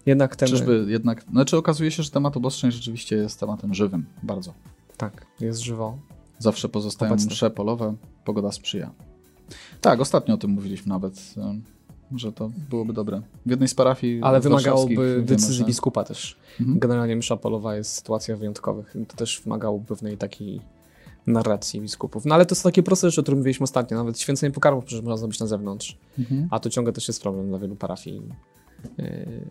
[0.06, 0.48] Jednak ten...
[0.48, 4.54] Czyżby jednak, znaczy okazuje się, że temat obostrzeń rzeczywiście jest tematem żywym, bardzo.
[4.96, 5.98] Tak, jest żywo.
[6.38, 7.30] Zawsze pozostają Obecny.
[7.30, 7.94] msze polowe,
[8.24, 8.90] pogoda sprzyja.
[9.80, 11.34] Tak, ostatnio o tym mówiliśmy nawet.
[12.16, 13.22] Że to byłoby dobre.
[13.46, 16.36] W jednej z parafii Ale wymagałoby decyzji biskupa też.
[16.60, 16.78] Mhm.
[16.78, 18.94] Generalnie msza polowa jest sytuacja wyjątkowych.
[19.08, 20.60] To też wymagało pewnej takiej
[21.26, 22.24] narracji biskupów.
[22.24, 23.96] No ale to są takie proste rzeczy, o których mówiliśmy ostatnio.
[23.96, 25.96] Nawet święcenie pokarmów przecież można zrobić na zewnątrz.
[26.18, 26.48] Mhm.
[26.50, 28.22] A to ciągle też jest problem dla wielu parafii.
[28.98, 29.06] Yy,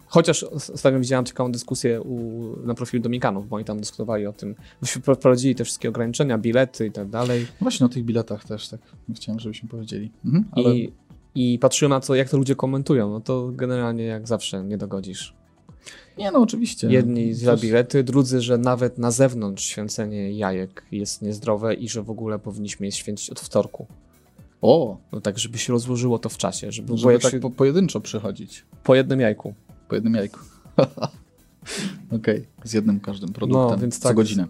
[0.07, 4.33] Chociaż os- ostatnio widziałem ciekawą dyskusję u, na profilu Dominikanów, bo oni tam dyskutowali o
[4.33, 7.47] tym, wprowadzili te wszystkie ograniczenia, bilety i tak dalej.
[7.61, 8.79] Właśnie o tych biletach też tak
[9.15, 10.11] chciałem, żebyśmy powiedzieli.
[10.25, 10.45] Mhm.
[10.51, 10.91] Ale I,
[11.35, 13.09] I patrzyłem na to, jak to ludzie komentują.
[13.09, 15.33] No to generalnie jak zawsze nie dogodzisz.
[16.17, 16.87] nie, no oczywiście.
[16.87, 22.09] Jedni za bilety, drudzy, że nawet na zewnątrz święcenie jajek jest niezdrowe i że w
[22.09, 23.87] ogóle powinniśmy je święcić od wtorku.
[24.61, 27.49] O, No tak, żeby się rozłożyło to w czasie, żeby, żeby jak tak się, po,
[27.49, 28.65] pojedynczo przychodzić.
[28.83, 29.53] po jednym jajku.
[29.89, 30.39] Po jednym jajku.
[32.15, 34.15] Okej, z jednym każdym produktem No, więc co tak.
[34.15, 34.47] godzinę.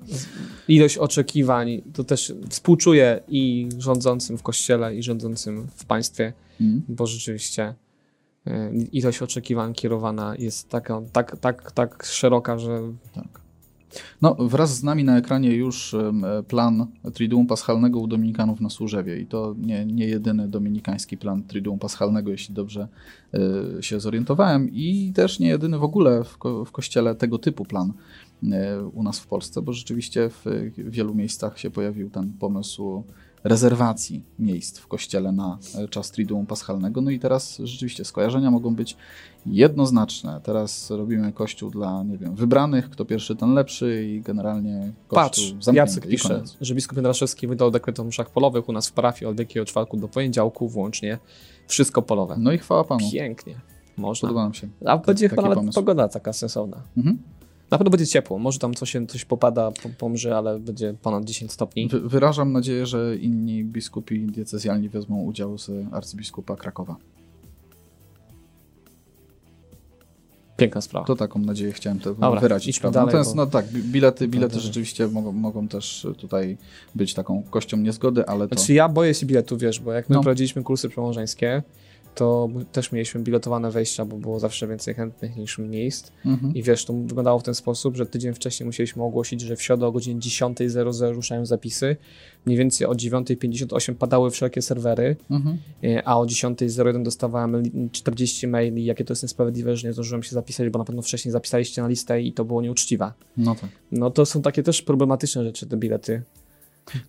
[0.68, 6.82] Ilość oczekiwań, to też współczuję i rządzącym w kościele, i rządzącym w państwie, Mhm.
[6.90, 7.74] bo rzeczywiście
[8.48, 8.52] y,
[8.92, 12.82] ilość oczekiwań kierowana jest taka, tak, tak, tak szeroka, że
[13.14, 13.46] Tak.
[14.22, 15.96] No, wraz z nami na ekranie już
[16.48, 21.80] plan Triduum Paschalnego u Dominikanów na Służewie i to nie, nie jedyny dominikański plan Triduum
[21.80, 22.88] Paschalnego, jeśli dobrze
[23.78, 27.66] e, się zorientowałem i też nie jedyny w ogóle w, ko- w kościele tego typu
[27.66, 27.94] plan
[28.52, 30.46] e, u nas w Polsce, bo rzeczywiście w
[30.78, 33.04] wielu miejscach się pojawił ten pomysł
[33.46, 37.02] rezerwacji miejsc w kościele na e, czas Triduum Paschalnego.
[37.02, 38.98] No i teraz rzeczywiście skojarzenia mogą być
[39.46, 40.42] jednoznaczne.
[40.44, 45.62] Teraz robimy kościół dla, nie wiem, wybranych, kto pierwszy, ten lepszy i generalnie Patrz, kościół
[45.62, 46.58] zamknięty Jacek pisze, koniec.
[46.62, 49.98] że biskup Jędraszewski wydał dekret o mszach polowych u nas w parafii od Wielkiego Czwartku
[49.98, 51.18] do poniedziałku włącznie.
[51.68, 52.36] Wszystko polowe.
[52.40, 53.12] No i chwała Panu.
[53.12, 53.56] Pięknie.
[53.98, 54.30] Można.
[54.30, 54.68] Podoba nam się.
[54.86, 55.80] A będzie chyba taki nawet pomysł.
[55.80, 56.82] pogoda taka sensowna.
[56.98, 57.18] Mhm.
[57.72, 58.40] Na pewno będzie ciepło.
[58.40, 61.88] Może tam coś, coś popada, po- pomrze, ale będzie ponad 10 stopni.
[61.88, 66.96] Wy, wyrażam nadzieję, że inni biskupi diecezjalni wezmą udział z arcybiskupa Krakowa.
[70.58, 71.06] Piękna sprawa.
[71.08, 72.80] To taką nadzieję chciałem to Dobra, wyrazić.
[72.80, 76.58] dalej, Natomiast bo- no tak, bi- bilety, bilety rzeczywiście mogą, mogą też tutaj
[76.96, 78.56] być taką kością niezgody, ale to...
[78.56, 80.22] Znaczy ja boję się biletu, wiesz, bo jak my No.
[80.22, 81.64] prowadziliśmy kursy przełożeńskie,
[82.16, 86.12] to też mieliśmy biletowane wejścia, bo było zawsze więcej chętnych niż miejsc.
[86.26, 86.56] Mhm.
[86.56, 89.88] I wiesz, to wyglądało w ten sposób, że tydzień wcześniej musieliśmy ogłosić, że w środę
[89.88, 91.96] o godzinie 10.00 ruszają zapisy.
[92.46, 95.58] Mniej więcej o 9.58 padały wszelkie serwery, Mhm.
[95.84, 100.24] e, a o 10.01 dostawałem li- 40 maili, jakie to jest niesprawiedliwe, że nie zdążyłem
[100.24, 103.12] się zapisać, bo na pewno wcześniej zapisaliście na listę i to było nieuczciwe.
[103.38, 103.70] No tak.
[103.92, 106.22] No to są takie też problematyczne rzeczy, te bilety.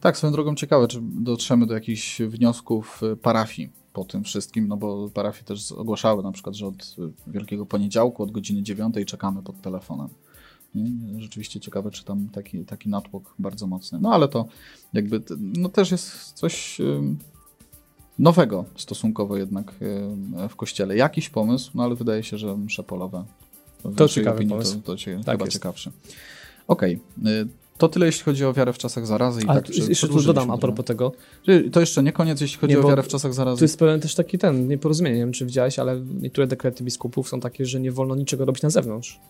[0.01, 4.77] Tak, swoją drogą ciekawe, czy dotrzemy do jakichś wniosków y, parafii po tym wszystkim, no
[4.77, 9.61] bo parafie też ogłaszały na przykład, że od Wielkiego Poniedziałku, od godziny 9 czekamy pod
[9.61, 10.09] telefonem.
[11.19, 13.99] Rzeczywiście ciekawe, czy tam taki, taki natłok bardzo mocny.
[14.01, 14.47] No ale to
[14.93, 16.79] jakby, no też jest coś
[18.19, 19.75] nowego stosunkowo jednak
[20.49, 20.97] w Kościele.
[20.97, 23.25] Jakiś pomysł, no ale wydaje się, że msze polowe
[23.85, 24.81] w naszej ciekawy opinii pomysł.
[24.81, 25.53] To, to Tak chyba jest.
[25.53, 25.93] ciekawszy.
[26.69, 27.01] Okej.
[27.27, 29.41] y, To tyle, jeśli chodzi o wiarę w czasach zarazy.
[29.43, 31.13] I Ale tak jeszcze tu dodam a propos tego,
[31.73, 33.59] To jeszcze nie koniec, jeśli chodzi Nie, o wiarę w czasach zarazy.
[33.59, 37.29] Tu jest pewien też taki ten nieporozumienie, nie wiem czy widziałeś, ale niektóre dekrety biskupów
[37.29, 39.21] są takie, że nie wolno niczego robić na zewnątrz.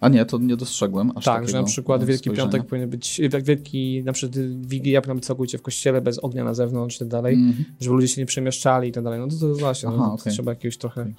[0.00, 2.48] A nie, to nie dostrzegłem aż tak, że na przykład e, Wielki spojrzenia.
[2.50, 6.54] Piątek powinien być, Wielki, na przykład Wigilia powinna być całkowicie w kościele, bez ognia na
[6.54, 7.64] zewnątrz i tak dalej, Mhm.
[7.80, 9.20] żeby ludzie się nie przemieszczali i tak dalej.
[9.20, 10.32] No to, to właśnie, Aha, no, to okej.
[10.32, 11.12] trzeba jakiegoś trochę,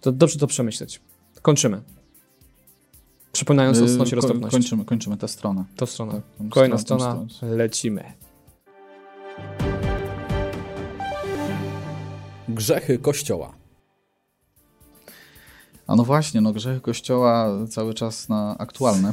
[0.00, 1.00] to dobrze to przemyśleć.
[1.42, 1.80] Kończymy.
[3.34, 4.56] Przypominając o Y, cnocie ko- roztropności.
[4.56, 5.64] Kończymy, kończymy tę stronę.
[5.76, 6.12] To strona.
[6.12, 8.04] Tak, tą Kolejna stronę, tą strona, lecimy.
[12.48, 13.52] Grzechy Kościoła.
[15.86, 19.12] A no właśnie, no grzechy Kościoła cały czas na aktualne.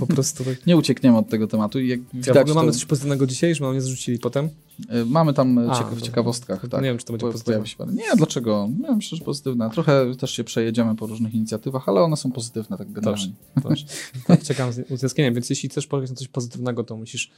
[0.00, 0.66] Po prostu tak.
[0.66, 1.80] Nie uciekniemy od tego tematu.
[1.80, 4.48] i Jak Ja w ogóle mamy to, coś pozytywnego dzisiaj, że mamy nie zrzucili potem?
[4.94, 6.68] y, mamy tam A, cieka- w ciekawostkach.
[6.68, 6.82] Tak.
[6.82, 7.66] nie wiem, czy to będzie Po- pozytywne.
[7.66, 7.92] się parę.
[7.92, 8.68] Nie, dlaczego?
[8.82, 9.70] Ja myślę, że pozytywne.
[9.70, 13.32] Trochę też się przejedziemy po różnych inicjatywach, ale one są pozytywne tak generalnie.
[13.62, 13.84] Proszę.
[14.26, 17.30] Tak, czekam z utęsknieniem, więc jeśli chcesz powiedzieć na coś pozytywnego, to musisz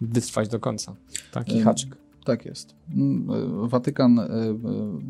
[0.00, 0.94] wytrwać do końca.
[1.32, 1.96] Taki haczyk.
[2.26, 2.74] Tak jest.
[2.94, 3.30] Mm,
[3.64, 4.26] y, Watykan y, y,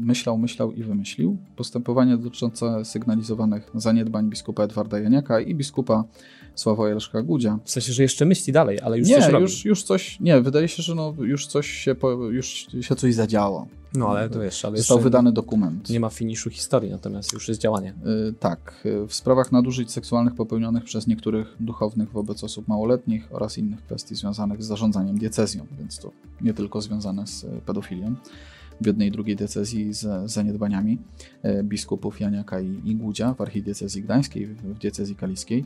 [0.01, 1.37] myślał, myślał i wymyślił.
[1.57, 6.05] Postępowanie dotyczące sygnalizowanych zaniedbań biskupa Edwarda Janiaka i biskupa
[6.57, 7.59] Sławoja Leszka Gudzia.
[7.65, 9.43] W sensie, że jeszcze myśli dalej, ale już nie, coś robi.
[9.43, 11.97] już, już coś, nie, wydaje się, że no, już coś się,
[12.31, 13.67] już się coś zadziało.
[13.95, 15.91] No ale to wiesz, ale Został wydany dokument.
[15.91, 17.95] nie ma finiszu historii, natomiast już jest działanie.
[18.31, 23.59] Y, Tak, y, w sprawach nadużyć seksualnych popełnionych przez niektórych duchownych wobec osób małoletnich oraz
[23.59, 28.15] innych kwestii związanych z zarządzaniem diecezją, więc to nie tylko związane z y, pedofilią.
[28.81, 30.99] W jednej i drugiej diecezji z zaniedbaniami
[31.45, 35.65] y, biskupów Janiaka i, i Gudzia w archidiecezji gdańskiej, w diecezji kaliskiej.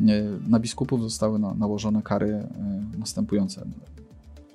[0.00, 0.04] Y,
[0.48, 2.46] Na biskupów zostały na, nałożone kary
[2.94, 3.66] y, następujące.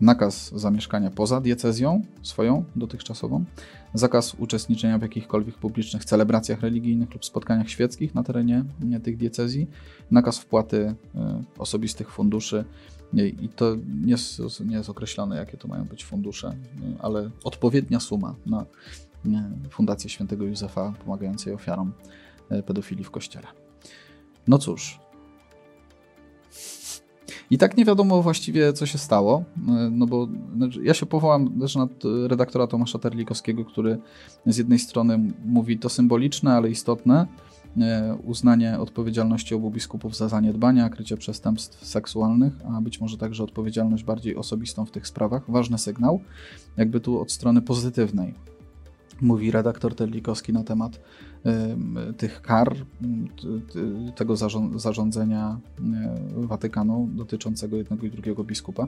[0.01, 3.43] nakaz zamieszkania poza diecezją swoją dotychczasową,
[3.93, 8.63] zakaz uczestniczenia w jakichkolwiek publicznych celebracjach religijnych lub spotkaniach świeckich na terenie
[9.03, 9.67] tych diecezji,
[10.11, 10.95] nakaz wpłaty
[11.57, 12.65] osobistych funduszy
[13.13, 16.55] i to nie jest, nie jest określone, jakie to mają być fundusze,
[16.99, 18.65] ale odpowiednia suma na
[19.69, 21.93] Fundację Świętego Józefa pomagającej ofiarom
[22.65, 23.47] pedofilii w Kościele.
[24.47, 24.99] No cóż,
[27.49, 31.59] i tak nie wiadomo właściwie, co się stało, e, no bo znaczy, ja się powołam
[31.59, 31.87] też na
[32.27, 33.97] redaktora Tomasza Terlikowskiego, który
[34.45, 37.58] z jednej strony mówi to symboliczne, ale istotne, e,
[38.23, 44.35] uznanie odpowiedzialności obu biskupów za zaniedbania, krycie przestępstw seksualnych, a być może także odpowiedzialność bardziej
[44.35, 45.51] osobistą w tych sprawach.
[45.51, 46.19] Ważny sygnał,
[46.77, 48.33] jakby tu od strony pozytywnej
[49.21, 50.99] mówi redaktor Terlikowski na temat
[52.09, 52.75] y, tych kar,
[54.15, 54.35] tego
[54.75, 55.59] zarządzenia
[56.43, 58.87] y, Watykanu dotyczącego jednego i drugiego biskupa.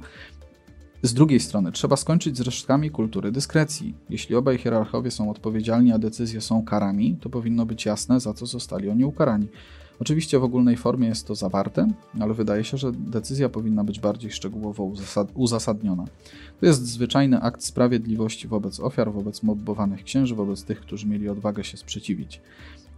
[1.03, 3.93] Z drugiej strony, trzeba skończyć z resztkami kultury dyskrecji.
[4.09, 8.45] Jeśli obaj hierarchowie są odpowiedzialni, a decyzje są karami, to powinno być jasne, za co
[8.45, 9.47] zostali oni ukarani.
[9.99, 11.87] Oczywiście w ogólnej formie jest to zawarte,
[12.19, 14.91] ale wydaje się, że decyzja powinna być bardziej szczegółowo
[15.33, 16.05] uzasadniona.
[16.59, 21.63] To jest zwyczajny akt sprawiedliwości wobec ofiar, wobec mobbowanych księży, wobec tych, którzy mieli odwagę
[21.63, 22.41] się sprzeciwić.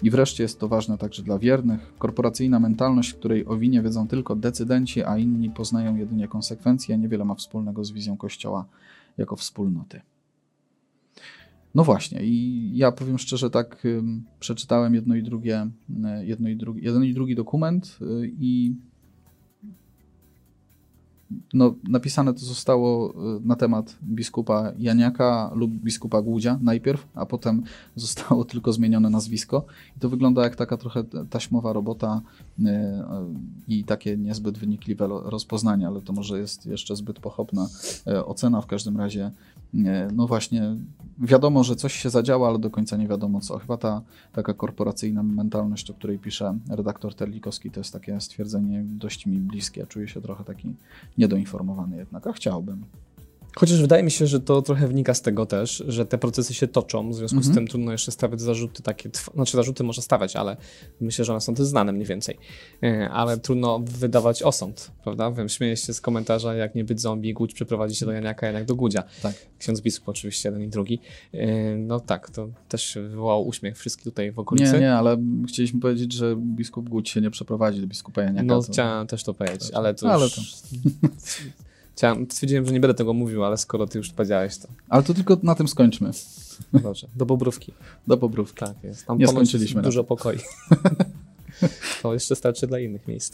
[0.04, 1.94] I wreszcie jest to ważne także dla wiernych.
[1.98, 7.26] Korporacyjna mentalność, w której o winie wiedzą tylko decydenci, a inni poznają jedynie konsekwencje, niewiele
[7.26, 8.66] ma wspólnego z wizją Kościoła
[9.18, 10.02] jako wspólnoty.
[11.76, 13.84] No właśnie, i ja powiem szczerze, tak
[14.39, 15.68] przeczytałem jedno i drugie,
[16.04, 18.76] e, jedno i drugi, jeden i drugi dokument y, i
[21.54, 23.13] no, napisane to zostało y,
[23.46, 27.63] na temat biskupa Janiaka lub biskupa Głudzia najpierw, a potem
[27.96, 29.65] zostało tylko zmienione nazwisko.
[29.98, 32.22] I to wygląda jak taka trochę taśmowa robota
[32.60, 32.63] y,
[33.67, 37.67] i takie niezbyt wynikliwe rozpoznanie, ale to może jest jeszcze zbyt pochopna
[38.26, 38.62] ocena.
[38.62, 39.32] W każdym razie
[40.14, 40.76] no właśnie,
[41.20, 43.60] wiadomo, że coś się zadziała, ale do końca nie wiadomo co.
[43.60, 49.26] Chyba ta taka korporacyjna mentalność, o której pisze redaktor Terlikowski, to jest takie stwierdzenie dość
[49.26, 49.86] mi bliskie.
[49.88, 50.76] Czuję się trochę taki
[51.18, 52.86] niedoinformowany jednak, a chciałbym.
[53.56, 56.68] Chociaż wydaje mi się, że to trochę wynika z tego też, że te procesy się
[56.68, 57.56] toczą, w związku z mhm.
[57.56, 60.58] tym trudno jeszcze stawiać zarzuty takie, znaczy zarzuty można stawiać, ale
[61.02, 62.38] myślę, że one są też znane mniej więcej.
[62.84, 65.32] E, ale trudno wydawać osąd, prawda?
[65.32, 68.66] Wiem, śmieję się z komentarza, jak nie być zombie, Głódź przyprowadzi się do Janiaka, Janek
[68.66, 69.04] do Gudzia.
[69.22, 69.36] Tak.
[69.60, 71.00] Ksiądz biskup oczywiście, jeden i drugi.
[71.34, 74.74] E, no tak, to też wywołał uśmiech wszystkich tutaj w okolicy.
[74.74, 78.46] Nie, nie, ale chcieliśmy powiedzieć, że biskup Głódź się nie przeprowadzi do biskupa Janiaka.
[78.46, 78.72] No to...
[78.72, 80.30] chciałem też to powiedzieć, ale to ale.
[80.30, 80.42] To...
[81.95, 84.67] Chciałem, stwierdziłem, że nie będę tego mówił, ale skoro ty już powiedziałeś to.
[84.89, 86.12] Ale to tylko na tym skończmy.
[86.73, 87.73] Dobrze, do Bobrówki.
[88.08, 88.60] Do Bobrówki.
[88.60, 89.06] Tak jest.
[89.06, 89.82] Tam nie skończyliśmy.
[89.82, 90.38] Dużo pokoi.
[92.01, 93.34] to jeszcze starczy dla innych miejsc.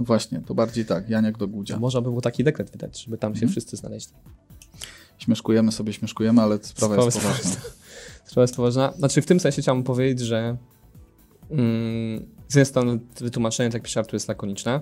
[0.00, 1.78] No właśnie, to bardziej tak, Janiak do Gudzia.
[1.78, 3.50] Można by był taki dekret wydać, żeby tam się hmm.
[3.50, 4.12] wszyscy znaleźli.
[5.18, 7.50] Śmieszkujemy sobie, śmieszkujemy, ale sprawa, sprawa jest poważna.
[8.24, 8.92] Sprawa jest poważna.
[8.92, 10.56] Znaczy w tym sensie chciałbym powiedzieć, że
[11.50, 14.80] mm, z jednej strony wytłumaczenie, tak pisze Artur, jest lakoniczne,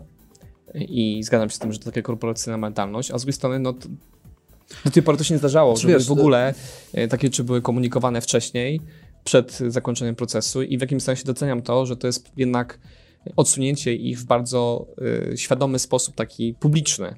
[0.75, 3.73] i zgadzam się z tym, że to taka korporacyjna mentalność, a z drugiej strony, no
[3.73, 3.89] to,
[4.85, 6.55] do tej pory to się nie zdarzało, żeby wiesz, w ogóle
[6.93, 8.81] e, takie czy były komunikowane wcześniej,
[9.25, 12.79] przed zakończeniem procesu i w jakimś sensie doceniam to, że to jest jednak
[13.37, 14.87] odsunięcie ich w bardzo
[15.33, 17.15] y, świadomy sposób, taki publiczny,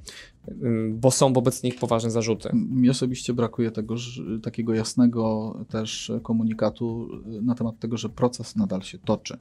[0.48, 0.54] y,
[0.90, 2.50] bo są wobec nich poważne zarzuty.
[2.52, 3.94] Mi osobiście brakuje tego,
[4.42, 7.08] takiego jasnego też komunikatu
[7.42, 9.38] na temat tego, że proces nadal się toczy.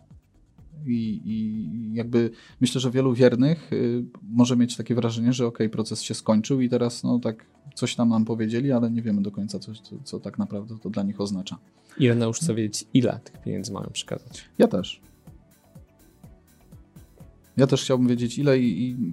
[0.86, 6.02] I, I, jakby myślę, że wielu wiernych y, może mieć takie wrażenie, że ok, proces
[6.02, 9.60] się skończył i teraz no tak coś tam nam powiedzieli, ale nie wiemy do końca,
[9.60, 11.58] co, co, co tak naprawdę to dla nich oznacza.
[11.98, 14.46] Irena chce wiedzieć, ile tych pieniędzy mają przekazać.
[14.58, 15.02] Ja też.
[17.58, 19.12] Ja też chciałbym wiedzieć, ile i, i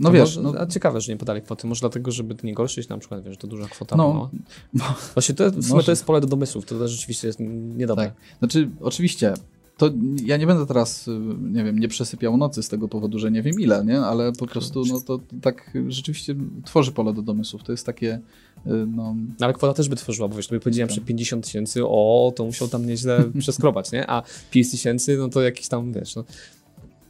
[0.00, 1.66] no wiesz, może, no, a ciekawe, że nie podali kwoty.
[1.66, 4.30] Może dlatego, żeby nie gorszyć na przykład, wiesz, to duża kwota no,
[4.74, 4.94] no.
[5.14, 7.40] Właśnie to, w sumie to jest pole do domysłów, to rzeczywiście jest
[7.76, 8.04] niedobre.
[8.04, 8.14] Tak.
[8.38, 9.34] Znaczy, oczywiście
[9.82, 9.90] to
[10.24, 11.10] ja nie będę teraz,
[11.52, 14.00] nie wiem, nie przesypiał nocy z tego powodu, że nie wiem ile, nie?
[14.00, 17.62] Ale po prostu, no to tak rzeczywiście tworzy pole do domysłów.
[17.62, 18.20] To jest takie, y,
[18.66, 19.14] no...
[19.40, 22.32] no ale kwota też by tworzyła, bo wiesz, to by powiedziałem, że 50 tysięcy, o,
[22.36, 24.10] to musiał tam nieźle przeskrobać, nie?
[24.10, 26.24] A 5 tysięcy, no to jakiś tam, wiesz, no,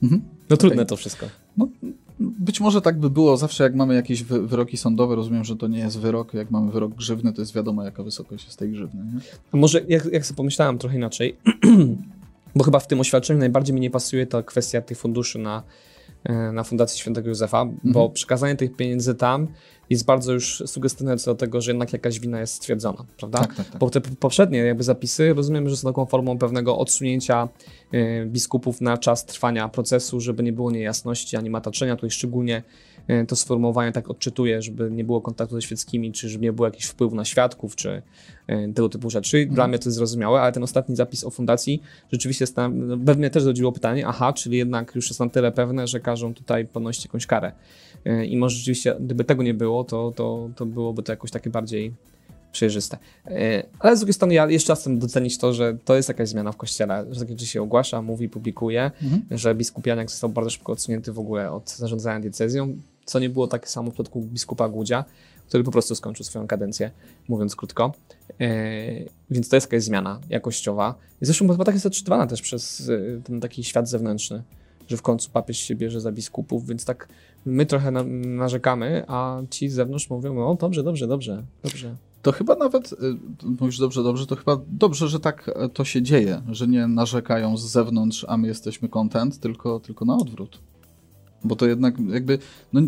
[0.03, 0.23] mhm.
[0.51, 0.87] no trudne okay.
[0.87, 1.27] to wszystko.
[1.57, 1.69] No,
[2.21, 5.79] być może tak by było zawsze, jak mamy jakieś wyroki sądowe, rozumiem, że to nie
[5.79, 9.05] jest wyrok, jak mamy wyrok grzywny, to jest wiadomo, jaka wysokość jest tej grzywny.
[9.05, 9.21] Nie?
[9.53, 11.37] A może, jak, jak sobie pomyślałem trochę inaczej,
[12.55, 15.63] Bo chyba w tym oświadczeniu najbardziej mi nie pasuje ta kwestia tych funduszy na,
[16.25, 17.93] e, na Fundację Świętego Józefa, mhm.
[17.93, 19.49] bo przekazanie tych pieniędzy tam
[19.91, 23.39] jest bardzo już sugestywne co do tego, że jednak jakaś wina jest stwierdzona, prawda?
[23.39, 23.79] Tak, tak, tak.
[23.79, 27.49] Bo te poprzednie jakby zapisy rozumiem, że są taką formą pewnego odsunięcia
[27.95, 32.63] y, biskupów na czas trwania procesu, żeby nie było niejasności ani mataczenia, tutaj szczególnie e,
[33.29, 36.85] to sformułowanie tak odczytuje, żeby nie było kontaktu ze świeckimi, czy żeby nie było jakichś
[36.87, 38.03] wpływu na świadków, czy
[38.47, 39.47] e, tego typu rzeczy.
[39.47, 39.71] Dla Mhm.
[39.71, 43.31] mnie to jest zrozumiałe, ale ten ostatni zapis o fundacji rzeczywiście jest tam, we mnie
[43.31, 47.05] też zrodziło pytanie, aha, czyli jednak już jest na tyle pewne, że każą tutaj ponosić
[47.05, 47.53] jakąś karę.
[48.05, 51.51] E, I może rzeczywiście, gdyby tego nie było, to, to, to byłoby to jakoś takie
[51.51, 51.93] bardziej
[52.53, 52.99] przejrzyste.
[53.27, 56.29] E, Ale z drugiej strony ja jeszcze raz chcę docenić to, że to jest jakaś
[56.29, 59.23] zmiana w kościele, że takie rzeczy się ogłasza, mówi, publikuje, Mhm.
[59.31, 63.47] że biskup Janek został bardzo szybko odsunięty w ogóle od zarządzania diecezją, co nie było
[63.47, 65.05] takie samo w przypadku biskupa Głudzia,
[65.49, 66.91] który po prostu skończył swoją kadencję,
[67.29, 67.93] mówiąc krótko.
[68.41, 68.47] E,
[69.31, 70.95] więc to jest jakaś zmiana jakościowa.
[71.21, 74.43] Zresztą chyba tak jest odczytywana też przez e, ten taki świat zewnętrzny,
[74.89, 77.09] że w końcu papież się bierze za biskupów, więc tak
[77.47, 81.97] my trochę na, narzekamy, a ci z zewnątrz mówią, no dobrze, dobrze, dobrze, dobrze.
[82.23, 82.97] To chyba nawet, y,
[83.61, 87.57] mówisz dobrze, dobrze, to chyba dobrze, że tak e, to się dzieje, że nie narzekają
[87.57, 90.59] z zewnątrz, a my jesteśmy content, tylko, tylko na odwrót.
[91.45, 92.39] Bo to jednak jakby,
[92.73, 92.81] no,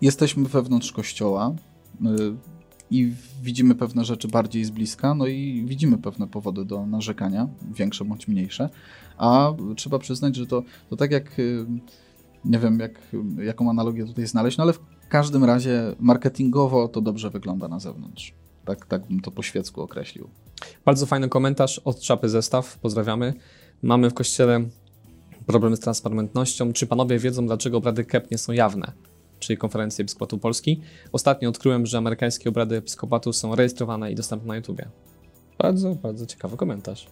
[0.00, 1.54] jesteśmy wewnątrz kościoła
[2.00, 2.06] y,
[2.90, 8.04] i widzimy pewne rzeczy bardziej z bliska, no i widzimy pewne powody do narzekania, większe
[8.04, 8.68] bądź mniejsze,
[9.18, 11.66] a trzeba przyznać, że to, to tak jak, y,
[12.44, 13.00] nie wiem jak,
[13.42, 18.34] jaką analogię tutaj znaleźć, no ale w każdym razie marketingowo to dobrze wygląda na zewnątrz.
[18.64, 20.28] Tak, tak bym to po świecku określił.
[20.84, 23.34] Bardzo fajny komentarz od Czapy Zestaw, pozdrawiamy.
[23.82, 24.64] Mamy w kościele
[25.48, 26.72] problemy z transparentnością.
[26.72, 28.92] Czy panowie wiedzą, dlaczego obrady KEP nie są jawne?
[29.38, 30.80] Czyli Konferencji Episkopatu Polski.
[31.12, 34.88] Ostatnio odkryłem, że amerykańskie obrady episkopatu są rejestrowane i dostępne na YouTubie.
[35.58, 37.06] Bardzo, bardzo ciekawy komentarz.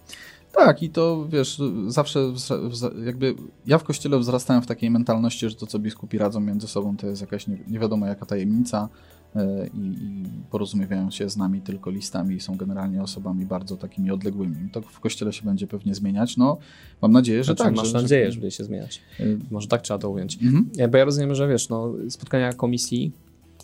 [0.52, 2.20] Tak, i to wiesz, zawsze
[3.04, 3.34] jakby
[3.66, 7.06] ja w kościele wzrastałem w takiej mentalności, że to, co biskupi radzą między sobą, to
[7.06, 8.88] jest jakaś nie, nie wiadomo jaka tajemnica
[9.74, 14.56] i, i porozumiewają się z nami tylko listami i są generalnie osobami bardzo takimi odległymi.
[14.72, 16.36] To w kościele się będzie pewnie zmieniać.
[16.36, 16.58] No,
[17.02, 17.76] mam nadzieję, że Znaczy, tak.
[17.76, 19.02] masz że, nadzieję, że, że będzie się zmieniać.
[19.20, 20.42] e, Może tak trzeba to ująć.
[20.42, 20.68] mhm.
[20.76, 23.12] Ja, bo ja rozumiem, że wiesz, no, spotkania komisji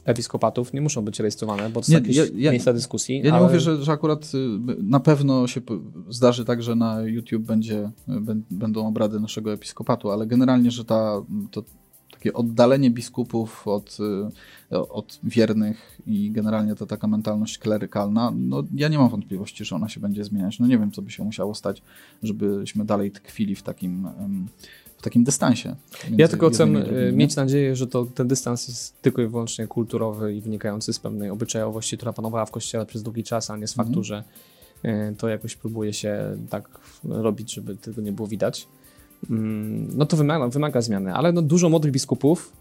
[0.04, 3.16] episkopatów nie muszą być rejestrowane, bo to są Nie, jakieś ja- ja- miejsca dyskusji.
[3.18, 3.46] Ja nie ale...
[3.46, 4.38] mówię, że, że akurat y,
[4.82, 5.60] na pewno się
[6.08, 10.84] zdarzy tak, że na YouTube będzie, y, bę- będą obrady naszego episkopatu, ale generalnie, że
[10.84, 11.64] ta, to
[12.22, 13.98] takie oddalenie biskupów od,
[14.70, 19.76] y, od wiernych i generalnie ta taka mentalność klerykalna, no ja nie mam wątpliwości, że
[19.76, 20.58] ona się będzie zmieniać.
[20.58, 21.82] No nie wiem, co by się musiało stać,
[22.22, 24.08] żebyśmy dalej tkwili w takim,
[24.98, 25.76] w takim dystansie.
[26.16, 30.34] Ja tylko chcę e, mieć nadzieję, że to, ten dystans jest tylko i wyłącznie kulturowy
[30.34, 33.74] i wynikający z pewnej obyczajowości, która panowała w kościele przez długi czas, a nie z
[33.74, 34.04] faktu, Mhm.
[34.04, 34.24] że
[34.82, 36.68] e, to jakoś próbuje się tak
[37.04, 38.68] robić, żeby tego nie było widać.
[39.30, 42.52] Mm, No to wymaga, wymaga zmiany, ale no dużo młodych biskupów,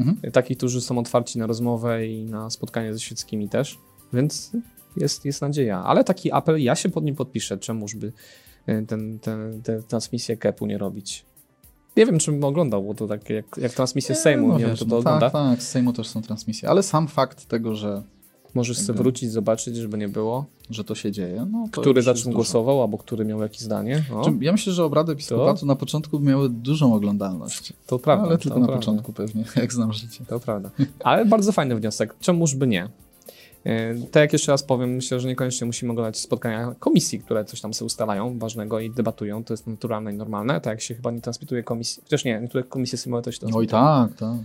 [0.00, 0.18] Mhm.
[0.22, 3.78] e, takich, którzy są otwarci na rozmowę i na spotkanie ze świeckimi też,
[4.12, 4.50] więc
[4.96, 5.84] jest, jest nadzieja.
[5.84, 8.12] Ale taki apel, ja się pod nim podpiszę, czemuż by
[8.66, 11.24] e, ten, ten, tę transmisję KEP-u nie robić.
[11.96, 14.66] Nie wiem, czy bym oglądał, bo to tak jak, jak transmisję z Sejmu, no nie
[14.66, 15.30] wiem, kto to no ogląda.
[15.30, 18.02] Tak, tak, z Sejmu też są transmisje, ale sam fakt tego, że,
[18.54, 20.44] Możesz sobie jakby- wrócić, zobaczyć, żeby nie było.
[20.70, 22.34] że to się dzieje, no to Który za czym dużo.
[22.36, 24.04] głosował, albo który miał jakieś zdanie.
[24.10, 27.72] No, Ja myślę, że obrady episkopatu na początku miały dużą oglądalność.
[27.86, 28.26] to prawda.
[28.26, 30.24] ale tylko to na prawda, początku pewnie, jak znam życie.
[30.28, 30.70] To prawda.
[31.00, 32.14] Ale bardzo fajny wniosek.
[32.20, 32.88] Czemuż by nie?
[34.10, 37.74] Tak jak jeszcze raz powiem, myślę, że niekoniecznie musimy oglądać spotkania komisji, które coś tam
[37.74, 39.44] sobie ustalają ważnego i debatują.
[39.44, 40.54] To jest naturalne i normalne.
[40.54, 42.02] Tak jak się chyba nie transmituje komisji.
[42.02, 44.36] Chociaż nie, niektóre komisje sejmowe to się Oj tak, tak.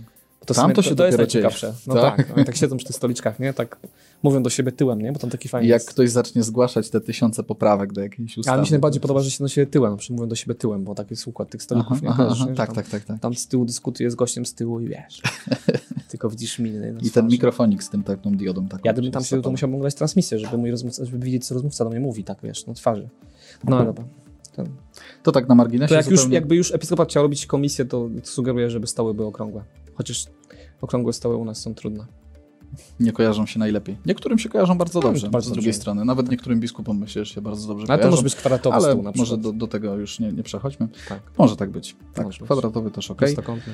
[0.48, 1.74] To, Tam to się to jest najciekawsze.
[1.86, 2.16] No Tak.
[2.16, 2.36] tak.
[2.36, 3.52] no, tak siedzą przy tych stoliczkach, nie?
[3.52, 3.78] Tak
[4.22, 5.12] mówią do siebie tyłem, nie?
[5.12, 5.90] Bo tam taki fajny I jak jest.
[5.90, 8.52] ktoś zacznie zgłaszać te tysiące poprawek do jakiejś ustawy.
[8.52, 10.84] Ale mi się najbardziej podoba, że się do siebie tyłem, że mówią do siebie tyłem,
[10.84, 12.08] bo taki jest układ tych stolików, Aha, nie?
[12.10, 12.54] aha, aha, nie?
[12.54, 13.20] Tak, tam, tak, tak, tak.
[13.20, 15.22] Tam z tyłu dyskutuje z gościem z tyłu i wiesz.
[16.10, 16.92] Tylko widzisz miny.
[16.92, 18.82] no, I ten mikrofonik z tym taką diodą taką.
[18.84, 21.84] Ja gdybym tam się to musiałbym oglądać transmisję, żeby, mój rozmówca, żeby widzieć, co rozmówca
[21.84, 23.08] do mnie mówi, tak wiesz, na twarzy.
[23.64, 24.04] No ale dobra.
[24.56, 24.64] To,
[25.22, 26.34] To tak na marginesie to jak już, zupełnie...
[26.34, 29.62] jakby już episkopat chciał robić komisję, to sugeruję, żeby stoły były okrągłe.
[29.98, 30.24] Chociaż
[30.80, 32.06] okrągłe stoły u nas są trudne.
[33.00, 33.96] nie kojarzą się najlepiej.
[34.06, 35.80] Niektórym się kojarzą bardzo No, dobrze, bardzo z drugiej dobrze.
[35.80, 36.04] strony.
[36.04, 38.10] Nawet niektórym biskupom myślę, że się bardzo dobrze Ale to kojarzą.
[38.10, 39.30] może być kwadratowy ale stół na przykład.
[39.30, 40.88] może do, do tego już nie, nie przechodźmy.
[41.08, 41.20] Tak.
[41.38, 41.96] Może tak być.
[42.14, 42.46] Tak, Może być.
[42.46, 43.18] kwadratowy też ok.
[43.18, 43.72] Prostokątny.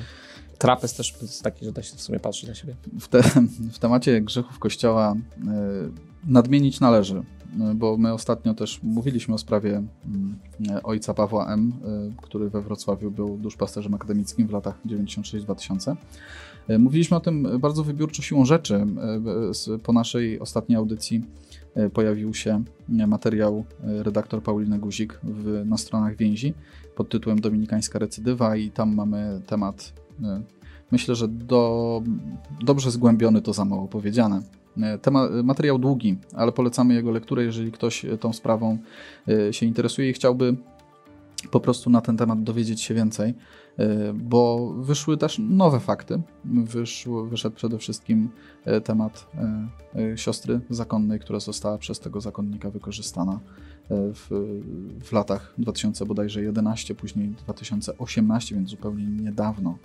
[0.57, 2.75] Trapez też jest taki, że da się w sumie patrzeć na siebie.
[2.99, 3.21] w, te,
[3.73, 5.41] w temacie grzechów Kościoła y,
[6.31, 7.23] nadmienić należy,
[7.75, 10.35] bo my ostatnio też mówiliśmy o sprawie mm,
[10.83, 11.73] ojca Pawła M.,
[12.19, 15.95] y, który we Wrocławiu był duszpasterzem akademickim w latach 96-2000.
[16.69, 18.85] Y, Mówiliśmy o tym bardzo wybiórczo siłą rzeczy.
[19.75, 21.23] Y, Po naszej ostatniej audycji
[21.93, 22.63] pojawił się
[23.07, 26.53] materiał redaktor Pauliny Guzik w, na stronach więzi
[26.95, 29.93] pod tytułem Dominikańska recydywa i tam mamy temat
[30.91, 32.01] myślę, że do,
[32.61, 34.41] dobrze zgłębiony to za mało powiedziane.
[34.81, 38.77] E, materiał długi, ale polecamy jego lekturę, jeżeli ktoś e, tą sprawą
[39.27, 40.55] e, się interesuje i chciałby
[41.51, 43.33] po prostu na ten temat dowiedzieć się więcej,
[44.13, 46.21] bo wyszły też nowe fakty.
[46.45, 48.29] Wyszło, wyszedł przede wszystkim
[48.83, 49.27] temat
[50.15, 53.39] siostry zakonnej, która została przez tego zakonnika wykorzystana
[53.89, 54.27] w,
[55.03, 59.77] w latach 2000 bodajże 11, później 2018, więc zupełnie niedawno.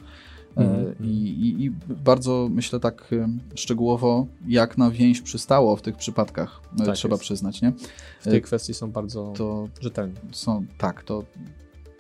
[0.57, 0.94] Mm.
[1.01, 1.70] I, i, I,
[2.05, 3.11] bardzo myślę tak
[3.55, 7.22] szczegółowo, jak na więź przystało w tych przypadkach, tak trzeba jest.
[7.22, 7.62] przyznać.
[7.62, 7.72] Nie?
[8.20, 10.14] W tej kwestii są bardzo to, rzetelni.
[10.32, 11.24] Są, tak, to,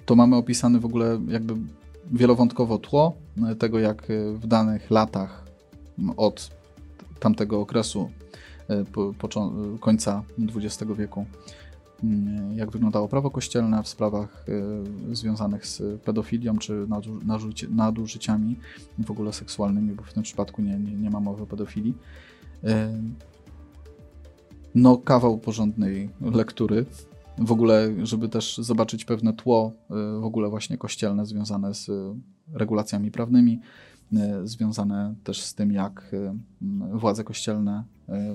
[0.06, 1.54] to mamy opisane w ogóle jakby
[2.12, 3.16] wielowątkowo tło
[3.58, 5.44] tego, jak w danych latach
[6.16, 6.50] od
[7.20, 8.10] tamtego okresu
[9.18, 9.28] po,
[9.80, 10.22] końca
[10.56, 11.26] XX wieku
[12.54, 14.44] jak wyglądało prawo kościelne w sprawach
[15.10, 16.86] y, związanych z pedofilią czy
[17.70, 18.56] nadużyciami
[18.98, 21.94] w ogóle seksualnymi, bo w tym przypadku nie, nie, nie ma mowy o pedofilii.
[22.64, 22.68] Y,
[24.74, 26.86] no, kawał porządnej lektury.
[27.38, 29.72] W ogóle, żeby też zobaczyć pewne tło
[30.16, 31.90] y, w ogóle właśnie kościelne związane z
[32.52, 33.60] regulacjami prawnymi,
[34.44, 36.16] związane też z tym, jak
[36.92, 37.84] władze kościelne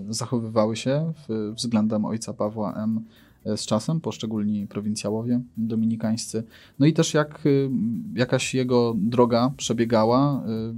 [0.10, 1.14] zachowywały się
[1.56, 3.06] względem ojca Pawła M
[3.46, 6.44] z czasem, poszczególni prowincjałowie dominikańscy.
[6.80, 7.70] No i też jak y,
[8.14, 10.74] jakaś jego droga przebiegała, y,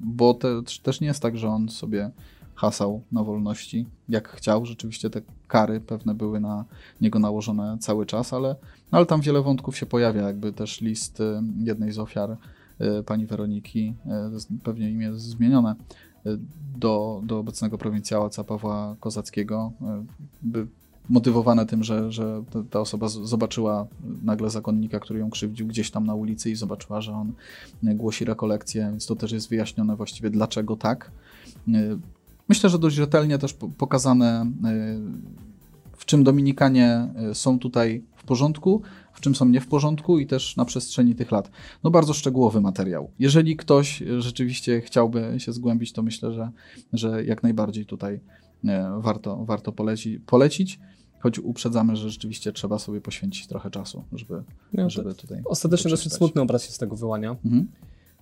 [0.00, 0.48] bo te,
[0.82, 2.10] też nie jest tak, że on sobie
[2.54, 4.66] hasał na wolności, jak chciał.
[4.66, 6.64] Rzeczywiście te kary pewne były na
[7.00, 8.56] niego nałożone cały czas, ale,
[8.90, 12.36] ale tam wiele wątków się pojawia, jakby też list y, jednej z ofiar
[13.06, 13.94] pani Weroniki,
[14.64, 15.74] pewnie imię zmienione,
[16.76, 19.72] do, do obecnego prowincjała Pawła Kozackiego,
[20.42, 20.66] by
[21.08, 23.86] motywowane tym, że, że ta osoba zobaczyła
[24.22, 27.32] nagle zakonnika, który ją krzywdził gdzieś tam na ulicy i zobaczyła, że on
[27.82, 31.10] głosi rekolekcję, więc to też jest wyjaśnione właściwie dlaczego tak.
[32.48, 34.46] Myślę, że dość rzetelnie też pokazane,
[35.96, 38.82] w czym Dominikanie są tutaj w porządku,
[39.12, 41.50] w czym są nie w porządku i też na przestrzeni tych lat.
[41.84, 43.10] No bardzo szczegółowy materiał.
[43.18, 46.50] Jeżeli ktoś rzeczywiście chciałby się zgłębić, to myślę, że,
[46.92, 48.20] że jak najbardziej tutaj
[48.98, 50.80] warto, warto poleci, polecić.
[51.26, 55.42] Choć uprzedzamy, że rzeczywiście trzeba sobie poświęcić trochę czasu, żeby, no, żeby tutaj.
[55.44, 57.30] Ostatecznie dosyć smutny obraz się z tego wyłania.
[57.30, 57.66] Mhm.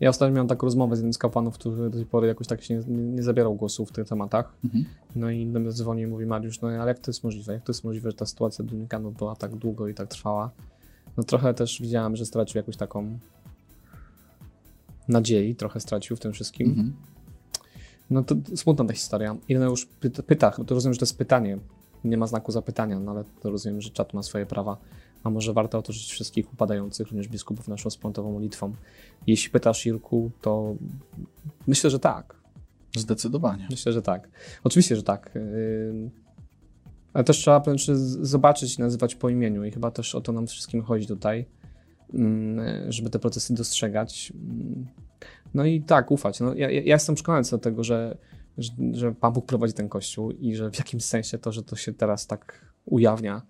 [0.01, 2.63] Ja ostatnio miałem taką rozmowę z jednym z kapłanów, który do tej pory jakoś tak
[2.63, 4.55] się nie, nie zabierał głosu w tych tematach.
[4.65, 4.85] Mhm.
[5.17, 5.61] No i do
[5.95, 7.53] mnie i mówi Mariusz, no ale jak to jest możliwe?
[7.53, 10.51] Jak to jest możliwe, że ta sytuacja Dominikanów była tak długo i tak trwała?
[11.17, 13.19] No trochę też widziałem, że stracił jakąś taką
[15.09, 16.69] nadziei, trochę stracił w tym wszystkim.
[16.69, 16.93] Mhm.
[18.11, 19.37] No to smutna ta historia.
[19.49, 21.59] Ile już pyta, pyta, bo to rozumiem, że to jest pytanie,
[22.05, 24.77] nie ma znaku zapytania, no ale to rozumiem, że czat ma swoje prawa.
[25.23, 28.75] A może warto otoczyć wszystkich upadających, również biskupów, naszą spontową modlitwą.
[29.27, 30.75] Jeśli pytasz, Irku, to
[31.67, 32.37] myślę, że tak.
[32.97, 33.67] Zdecydowanie.
[33.71, 34.29] Myślę, że tak.
[34.65, 35.39] Oczywiście, że tak.
[37.13, 37.63] Ale też trzeba
[38.21, 41.47] zobaczyć i nazywać po imieniu i chyba też o to nam wszystkim chodzi tutaj,
[42.89, 44.33] żeby te procesy dostrzegać.
[45.55, 46.41] No i tak, ufać.
[46.41, 48.17] No, ja, ja jestem przekonany co do tego, że
[48.59, 51.77] że, że Pan Bóg prowadzi ten kościół i że w jakimś sensie to, że to
[51.77, 53.43] się teraz tak ujawnia,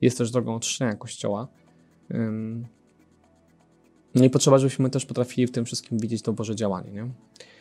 [0.00, 1.48] jest też drogą oczyszczenia kościoła.
[4.14, 6.90] No i potrzeba, żebyśmy też potrafili w tym wszystkim widzieć to Boże działanie.
[6.90, 7.00] Nie?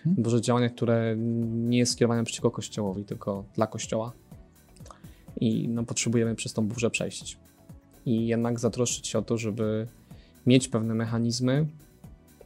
[0.04, 0.24] Hmm.
[0.24, 1.16] Boże działanie, które
[1.48, 4.12] nie jest skierowane przeciwko Kościołowi, tylko dla Kościoła.
[5.40, 7.38] I no, potrzebujemy przez tą burzę przejść.
[8.06, 9.88] I jednak zatroszczyć się o to, żeby
[10.46, 11.66] mieć pewne mechanizmy,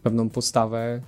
[0.04, 1.02] pewną postawę,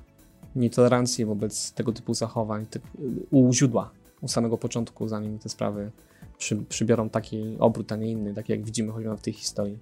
[0.55, 2.83] nietolerancji wobec tego typu zachowań typ,
[3.31, 3.91] u źródła,
[4.21, 5.91] u samego początku, zanim te sprawy
[6.37, 9.77] przy, przybiorą taki obrót, a nie inny, tak jak widzimy choćby w tej historii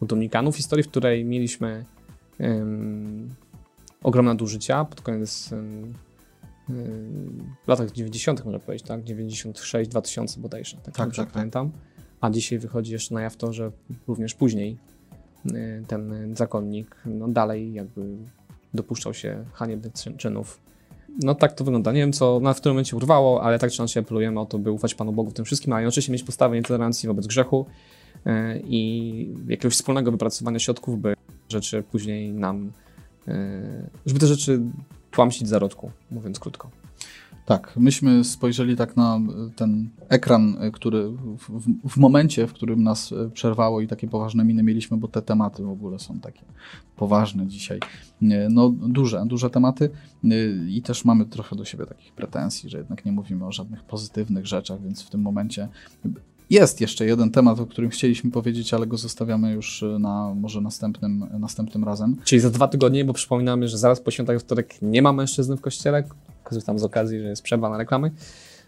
[0.00, 0.56] u Dominikanów.
[0.56, 1.84] Historii, w której mieliśmy
[2.40, 3.28] um,
[4.02, 5.94] ogromne nadużycia pod koniec um,
[7.64, 9.04] w latach 90., można powiedzieć, tak?
[9.04, 11.70] 96, 2000 bodajże, tak, tak, tak, tak pamiętam.
[12.20, 13.72] A dzisiaj wychodzi jeszcze na jaw to, że
[14.06, 14.76] również później
[15.86, 18.16] ten zakonnik no, dalej jakby
[18.74, 20.60] dopuszczał się haniebnych czynów.
[21.22, 21.92] No tak to wygląda.
[21.92, 24.58] Nie wiem, co na w którym momencie urwało, ale tak czy inaczej apelujemy o to,
[24.58, 27.66] by ufać Panu Bogu w tym wszystkim, a oczywiście mieć postawę nietolerancji wobec grzechu
[28.24, 28.32] yy,
[28.66, 31.14] i jakiegoś wspólnego wypracowania środków, by
[31.48, 32.72] rzeczy później nam,
[33.26, 33.34] yy,
[34.06, 34.60] żeby te rzeczy
[35.10, 36.70] tłamsić zarodku, mówiąc krótko.
[37.46, 39.20] Tak, myśmy spojrzeli tak na
[39.56, 44.96] ten ekran, który w, w, momencie, w którym nas przerwało i takie poważne miny mieliśmy,
[44.96, 46.42] bo te tematy w ogóle są takie
[46.96, 47.80] poważne dzisiaj.
[48.50, 49.90] No duże, duże tematy
[50.68, 54.46] i też mamy trochę do siebie takich pretensji, że jednak nie mówimy o żadnych pozytywnych
[54.46, 55.68] rzeczach, więc w tym momencie
[56.50, 61.26] jest jeszcze jeden temat, o którym chcieliśmy powiedzieć, ale go zostawiamy już na może następnym,
[61.38, 62.16] następnym razem.
[62.24, 65.60] Czyli za dwa tygodnie, bo przypominamy, że zaraz po świętach wtorek nie ma mężczyzn w
[65.60, 66.04] kościele,
[66.52, 68.10] korzystam z okazji, że jest przerwa na reklamy,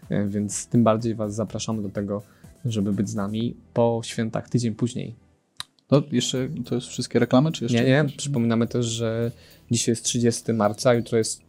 [0.09, 2.21] e, więc tym bardziej Was zapraszamy do tego,
[2.65, 5.15] żeby być z nami po świętach tydzień później.
[5.91, 7.83] No jeszcze to jest wszystkie reklamy, czy jeszcze?
[7.83, 8.05] Nie, nie.
[8.17, 9.31] Przypominamy też, że
[9.71, 11.41] dzisiaj jest 30 marca, jutro jest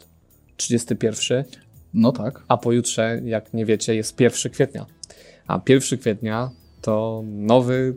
[0.57, 1.45] 31,
[1.95, 2.43] No tak.
[2.49, 4.87] a pojutrze, jak nie wiecie, jest 1 kwietnia.
[5.47, 6.51] A 1 kwietnia
[6.83, 7.95] to nowy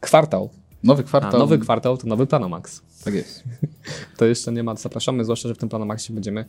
[0.00, 0.50] kwartał.
[0.84, 1.40] Nowy A kwartał.
[1.40, 2.82] nowy kwartał to nowy Planomax.
[3.04, 3.44] Tak jest.
[4.16, 6.44] To jeszcze nie ma, zapraszamy, zwłaszcza, że w tym Planomaxie będziemy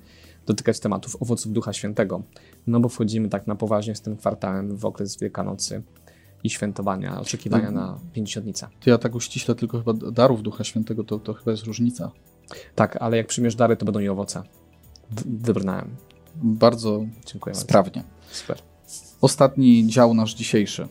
[0.45, 2.23] dotykać tematów owoców Ducha Świętego.
[2.67, 5.83] No bo wchodzimy tak na poważnie z tym kwartałem w okres Wielkanocy
[6.43, 8.67] i świętowania, oczekiwania na Pięćdziesiątnicę.
[8.79, 12.11] To ja tak uściśle tylko chyba darów Ducha Świętego, to, to chyba jest różnica.
[12.75, 14.43] Tak, ale jak przyjmiesz dary, to będą i owoce.
[15.25, 15.95] Wybrnąłem.
[16.35, 17.61] Bardzo Dziękuję bardzo.
[17.61, 18.03] sprawnie.
[18.31, 18.57] Super.
[19.21, 20.87] Ostatni dział nasz dzisiejszy.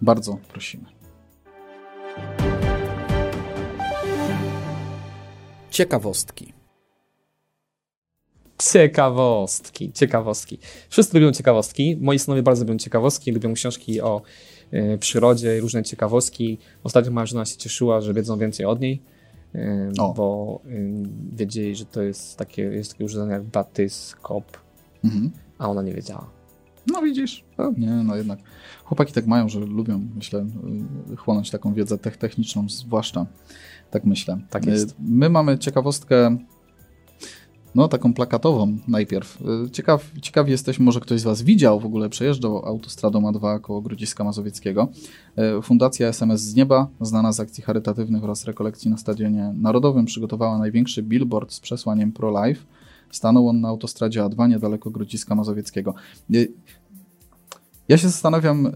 [0.00, 0.84] Bardzo prosimy.
[5.84, 6.52] Ciekawostki.
[8.58, 10.58] Ciekawostki, ciekawostki.
[10.88, 11.96] Wszyscy lubią ciekawostki.
[12.00, 14.22] Moi synowie bardzo lubią ciekawostki, lubią książki o
[14.72, 16.58] y, przyrodzie i różne ciekawostki.
[16.84, 19.02] Ostatnio moja żona się cieszyła, że wiedzą więcej od niej,
[19.54, 19.58] y,
[20.16, 20.92] bo y,
[21.32, 24.44] wiedzieli, że to jest takie, jest takie urządzenie jak batyskop,
[25.04, 25.30] Mhm.
[25.58, 26.30] a ona nie wiedziała.
[26.86, 27.44] No widzisz.
[27.78, 28.38] Nie, no jednak.
[28.84, 30.46] Chłopaki tak mają, że lubią, myślę,
[31.12, 33.26] y, chłonąć taką wiedzę tech- techniczną, zwłaszcza.
[33.90, 34.38] Tak myślę.
[34.50, 34.90] Tak jest.
[34.90, 36.36] Y, My mamy ciekawostkę,
[37.74, 39.38] no taką plakatową najpierw.
[39.66, 43.82] Y, Ciekaw, ciekawi jesteśmy, może ktoś z Was widział, w ogóle przejeżdżał autostradą A2 koło
[43.82, 44.88] Grodziska Mazowieckiego.
[45.58, 50.58] Y, Fundacja SMS z Nieba, znana z akcji charytatywnych oraz rekolekcji na Stadionie Narodowym, przygotowała
[50.58, 52.64] największy billboard z przesłaniem pro-life.
[53.10, 55.94] Stanął on na autostradzie A2 niedaleko Grodziska Mazowieckiego.
[57.88, 58.70] Ja się zastanawiam y,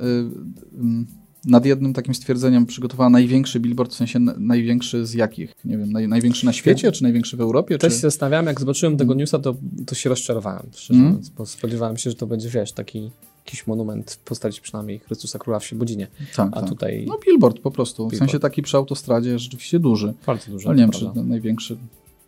[0.75, 1.07] ym,
[1.47, 2.67] nad jednym takim stwierdzeniem.
[2.67, 5.55] Przygotowała największy billboard, w sensie na- największy z jakich?
[5.65, 7.79] Nie wiem, naj, największy na świecie, czy największy w Europie?
[7.79, 7.97] Też Czy...
[7.97, 9.55] się zastanawiałem, jak zobaczyłem tego newsa, to,
[9.87, 13.11] to się rozczarowałem, szczerze mówiąc, bo spodziewałem się, że to będzie, wiesz, taki
[13.47, 16.69] jakiś monument w postaci przynajmniej Chrystusa Króla w Siebudzinie, Tak, a tak.
[16.69, 18.31] tutaj No billboard po prostu, w Billboard.
[18.31, 20.15] sensie taki przy autostradzie rzeczywiście duży.
[20.27, 20.69] bardzo dużo.
[20.69, 21.77] Ale nie wiem, czy największy,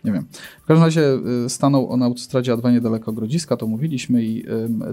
[0.04, 0.26] nie wiem.
[0.62, 4.44] W każdym razie y, stanął on na autostradzie A2 niedaleko Grodziska, to mówiliśmy i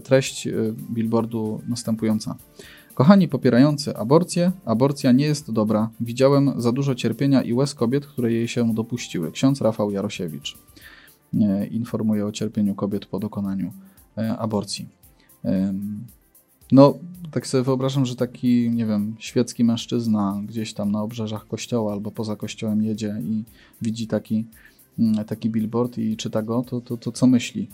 [0.03, 2.35] treść y, billboardu następująca.
[2.93, 5.89] Kochani popierający aborcję, aborcja nie jest dobra.
[5.99, 9.31] Widziałem za dużo cierpienia i łez kobiet, które jej się dopuściły.
[9.31, 10.57] Ksiądz Rafał Jarosiewicz
[11.41, 13.71] e, informuje o cierpieniu kobiet po dokonaniu
[14.17, 14.87] e, aborcji.
[16.71, 16.93] No,
[17.31, 22.11] tak sobie wyobrażam, że taki, nie wiem, świecki mężczyzna gdzieś tam na obrzeżach kościoła albo
[22.11, 23.43] poza kościołem jedzie i
[23.81, 24.45] widzi taki,
[24.99, 27.69] mm, taki billboard i czyta go, to, to, to co myśli?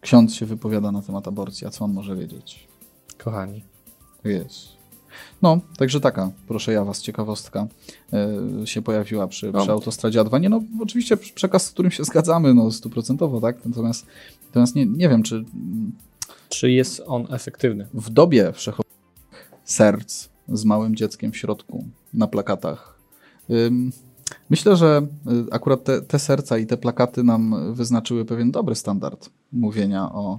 [0.00, 2.69] Ksiądz się wypowiada na temat aborcji, a co on może wiedzieć?
[3.24, 3.64] Kochani.
[4.24, 4.68] Jest.
[5.42, 7.66] No, także taka, proszę ja was, ciekawostka
[8.12, 9.60] e, się pojawiła przy, No.
[9.62, 10.40] przy autostradzie A2.
[10.40, 13.64] Nie, no, oczywiście przekaz, z którym się zgadzamy, no, stuprocentowo, tak?
[13.66, 14.06] Natomiast,
[14.46, 15.44] natomiast nie, nie wiem, czy
[16.48, 17.86] Czy jest on efektywny?
[17.94, 22.98] w dobie wszechobecnych serc z małym dzieckiem w środku na plakatach.
[23.50, 23.92] Ym,
[24.50, 25.06] Myślę, że
[25.48, 30.38] y, akurat te, te serca i te plakaty nam wyznaczyły pewien dobry standard mówienia o.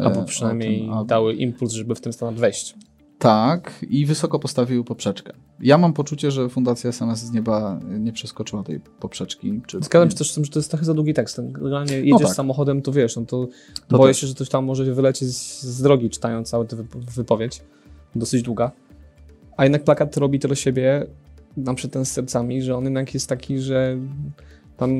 [0.00, 2.74] e, Albo przynajmniej tym, a- dały impuls, żeby w ten standard wejść.
[3.18, 5.32] Tak, i wysoko postawiły poprzeczkę.
[5.60, 9.60] Ja mam poczucie, że Fundacja SMS z nieba nie przeskoczyła tej poprzeczki.
[9.66, 11.40] Czy Zgadzam się też z tym, że to jest trochę za długi tekst.
[11.52, 12.36] Generalnie jedziesz tak.
[12.36, 13.48] samochodem, to wiesz, no to,
[13.88, 17.62] To boję się, że ktoś tam może wylecieć z, drogi, czytając całą tę wypo- wypowiedź.
[18.14, 18.70] Dosyć długa.
[19.56, 21.06] A jednak plakat robi to do siebie,
[21.56, 23.96] na przykład ten z sercami, że on jednak jest taki, że
[24.76, 24.90] tam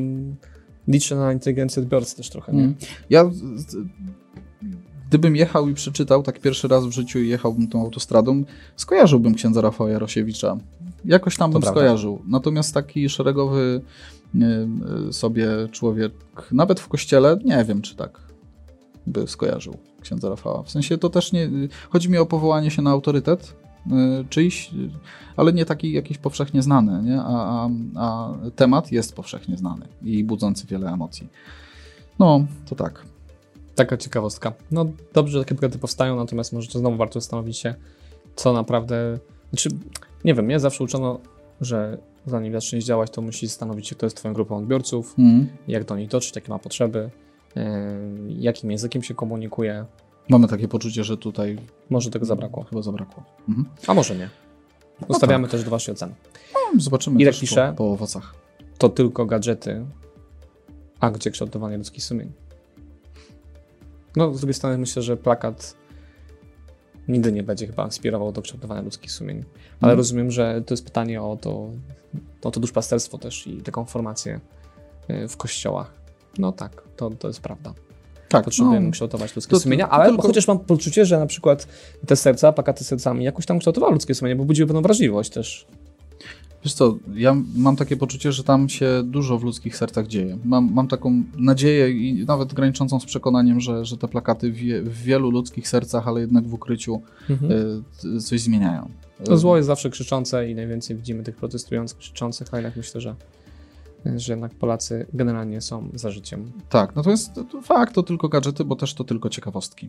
[0.88, 2.62] liczę na inteligencję odbiorcy też trochę, nie?
[2.62, 2.74] Mm.
[3.10, 3.30] Ja,
[5.10, 8.44] gdybym jechał i przeczytał, tak pierwszy raz w życiu i jechałbym tą autostradą,
[8.76, 10.56] skojarzyłbym księdza Rafała Jarosiewicza.
[11.04, 11.80] Jakoś tam To bym prawda.
[11.80, 12.22] skojarzył.
[12.28, 13.80] Natomiast taki szeregowy
[14.34, 14.38] y,
[15.08, 16.12] y, sobie człowiek,
[16.52, 18.20] nawet w kościele, nie wiem, czy tak
[19.06, 20.62] by skojarzył księdza Rafała.
[20.62, 21.50] W sensie to też nie.
[21.90, 23.56] Chodzi mi o powołanie się na autorytet
[23.86, 23.90] y,
[24.28, 24.70] czyjś,
[25.36, 27.20] ale nie taki jakiś powszechnie znany, nie?
[27.22, 31.28] A, a, a temat jest powszechnie znany i budzący wiele emocji.
[32.18, 33.04] No, to tak.
[33.74, 34.52] Taka ciekawostka.
[34.70, 37.74] No dobrze, że takie plakaty powstają, natomiast może to znowu warto zastanowić się,
[38.36, 39.18] co naprawdę...
[39.50, 39.68] Znaczy,
[40.24, 41.20] nie wiem, mnie zawsze uczono,
[41.60, 45.48] że zanim zaczniesz działać, to musisz zastanowić się, kto jest twoją grupą odbiorców, Mm.
[45.68, 47.10] jak do niej dotrzeć, jakie ma potrzeby,
[47.56, 47.62] yy,
[48.28, 49.84] jakim językiem się komunikuje.
[50.28, 51.58] Mamy takie poczucie, że tutaj
[51.90, 52.64] Może tego zabrakło.
[52.64, 53.24] Chyba zabrakło.
[53.48, 53.68] Mhm.
[53.86, 54.30] A może nie.
[55.08, 56.14] Ustawiamy też do waszej oceny.
[56.54, 57.68] No, zobaczymy też pisze.
[57.76, 58.34] po, po owocach.
[58.78, 59.84] To tylko gadżety,
[61.00, 62.32] a gdzie kształtowanie ludzkich sumień?
[64.16, 65.76] No, z drugiej strony myślę, że plakat
[67.08, 69.36] nigdy nie będzie chyba inspirował do kształtowania ludzkich sumień.
[69.80, 69.98] Ale Mhm.
[69.98, 71.68] rozumiem, że to jest pytanie o to,
[72.42, 74.40] o to duszpasterstwo też i taką formację
[75.10, 75.92] y, w kościołach.
[76.38, 77.74] No tak, to, to jest prawda.
[78.28, 78.92] Tak, potrzebujemy no.
[78.92, 81.68] kształtować ludzkie To- sumienia, to ale tylko- chociaż mam poczucie, że na przykład
[82.06, 85.66] te serca, plakaty sercami jakoś tam kształtowały ludzkie sumienie, bo budziły pewną wrażliwość też.
[86.64, 90.38] Wiesz co, ja mam takie poczucie, że tam się dużo w ludzkich sercach dzieje.
[90.44, 95.02] Mam, mam taką nadzieję i nawet graniczącą z przekonaniem, że, że te plakaty w, w
[95.02, 97.00] wielu ludzkich sercach, ale jednak w ukryciu
[97.30, 97.52] Mhm.
[98.16, 98.90] y, coś zmieniają.
[99.24, 103.14] To zło jest zawsze krzyczące i najwięcej widzimy tych protestujących, krzyczących, a jednak myślę, że,
[104.16, 106.52] że jednak Polacy generalnie są za życiem.
[106.68, 109.88] Tak, natomiast to, to fakt, to tylko gadżety, bo też to tylko ciekawostki.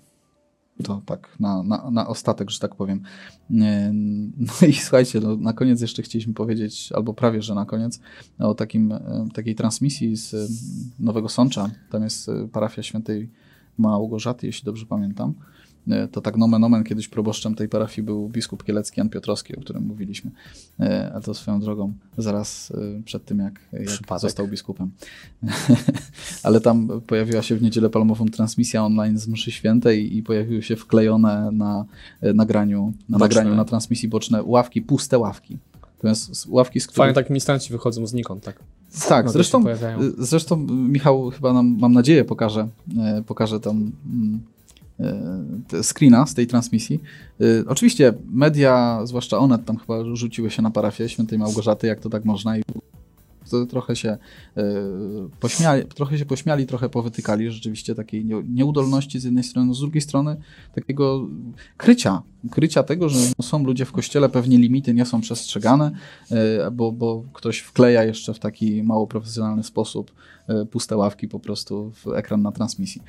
[0.83, 3.01] To tak, na, na, na ostatek, że tak powiem.
[3.49, 3.91] Nie,
[4.37, 7.99] No i słuchajcie, no, na koniec jeszcze chcieliśmy powiedzieć, albo prawie, że na koniec,
[8.39, 10.37] o takim, e, takiej transmisji z e,
[10.99, 11.69] Nowego Sącza.
[11.89, 13.29] Tam jest e, parafia świętej
[13.77, 15.33] Małgorzaty, jeśli dobrze pamiętam.
[15.87, 19.61] E, To tak nomen omen, kiedyś proboszczem tej parafii był biskup kielecki Jan Piotrowski, o
[19.61, 20.31] którym mówiliśmy.
[20.79, 24.91] E, A to swoją drogą zaraz e, przed tym, jak, jak został biskupem.
[26.43, 30.75] Ale tam pojawiła się w niedzielę palmową transmisja online z mszy świętej i pojawiły się
[30.75, 31.85] wklejone na
[32.21, 33.35] nagraniu, na, Boczne.
[33.35, 35.57] nagraniu, na transmisji boczne ławki, puste ławki.
[35.95, 36.97] Natomiast ławki, z których...
[36.97, 38.59] Fajnie tak ministranci wychodzą znikąd, tak?
[39.09, 39.63] Tak, No, zresztą,
[40.17, 42.67] zresztą Michał chyba nam, mam nadzieję, pokaże,
[43.25, 44.41] pokaże tam mm,
[45.81, 46.99] screena z tej transmisji.
[47.41, 52.09] Y, Oczywiście media, zwłaszcza Onet, tam chyba rzuciły się na parafię świętej Małgorzaty, jak to
[52.09, 52.61] tak można i
[53.69, 54.09] trochę się
[54.57, 54.63] e,
[55.39, 59.79] pośmiali, trochę się pośmiali, trochę powytykali rzeczywiście takiej nie- nieudolności z jednej strony, no z
[59.79, 60.37] drugiej strony
[60.75, 61.27] takiego
[61.77, 62.21] krycia,
[62.51, 65.91] krycia tego, że no są ludzie w kościele, pewnie limity nie są przestrzegane,
[66.31, 70.11] e, bo, bo ktoś wkleja jeszcze w taki mało profesjonalny sposób
[70.71, 73.01] puste ławki po prostu w ekran na transmisji.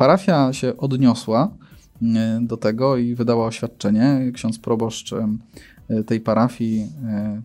[0.00, 1.50] Parafia się odniosła
[2.02, 4.30] e, do tego i wydała oświadczenie.
[4.34, 7.42] Ksiądz proboszcz e, tej parafii e,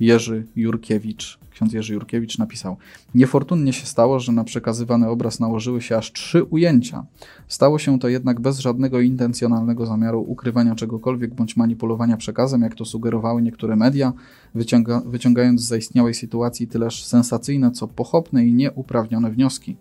[0.00, 2.76] Jerzy Jurkiewicz, ksiądz Jerzy Jurkiewicz napisał:
[3.14, 7.04] Niefortunnie się stało, że na przekazywany obraz nałożyły się aż trzy ujęcia.
[7.48, 12.84] Stało się to jednak bez żadnego intencjonalnego zamiaru ukrywania czegokolwiek bądź manipulowania przekazem, jak to
[12.84, 14.12] sugerowały niektóre media,
[14.54, 19.76] wyciąga, wyciągając z zaistniałej sytuacji tyleż sensacyjne, co pochopne i nieuprawnione wnioski.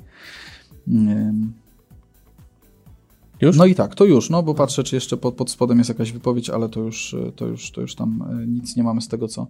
[3.41, 3.57] Już?
[3.57, 6.11] No i tak, to już, no bo patrzę, czy jeszcze pod, pod spodem jest jakaś
[6.11, 9.07] wypowiedź, ale to już, y, to już, to już tam y, nic nie mamy z
[9.07, 9.47] tego, co,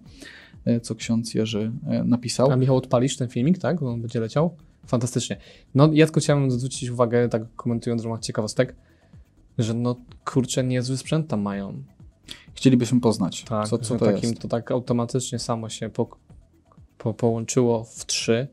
[0.68, 1.72] y, co ksiądz Jerzy
[2.04, 2.50] napisał.
[2.50, 3.82] A Michał, odpalisz ten filmik, tak?
[3.82, 4.56] On będzie leciał?
[4.86, 5.36] Fantastycznie.
[5.74, 8.74] No, ja tylko chciałem zwrócić uwagę, tak komentując w ramach ciekawostek,
[9.58, 11.82] że no, kurczę, niezły sprzęt tam mają.
[12.54, 14.42] Chcielibyśmy poznać, Tak, co, co to takim jest.
[14.42, 16.08] to tak automatycznie samo się po,
[16.98, 18.48] po, połączyło w trzy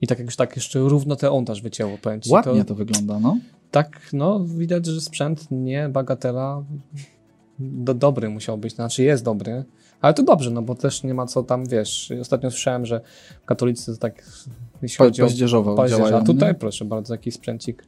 [0.00, 2.30] i tak już tak jeszcze równo te on też wycięło, powiem ci.
[2.30, 3.38] Ładnie to, to wygląda, no.
[3.74, 6.62] Tak, no widać, że sprzęt nie bagatela,
[7.58, 9.64] do, dobry musiał być, znaczy jest dobry,
[10.00, 13.00] ale to dobrze, no bo też nie ma co tam, wiesz, ostatnio słyszałem, że
[13.46, 14.22] katolicy to tak,
[14.82, 16.16] jeśli Pa, chodzi o paździerzowo paździerz, działają.
[16.16, 16.54] a tutaj nie?
[16.54, 17.84] proszę bardzo, jakiś sprzęcik,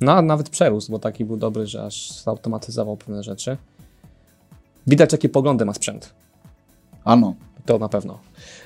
[0.00, 3.56] no a nawet przerósł, bo taki był dobry, że aż zautomatyzował pewne rzeczy.
[4.86, 6.14] Widać, jakie poglądy ma sprzęt.
[7.04, 7.34] Ano.
[7.66, 8.18] To na pewno.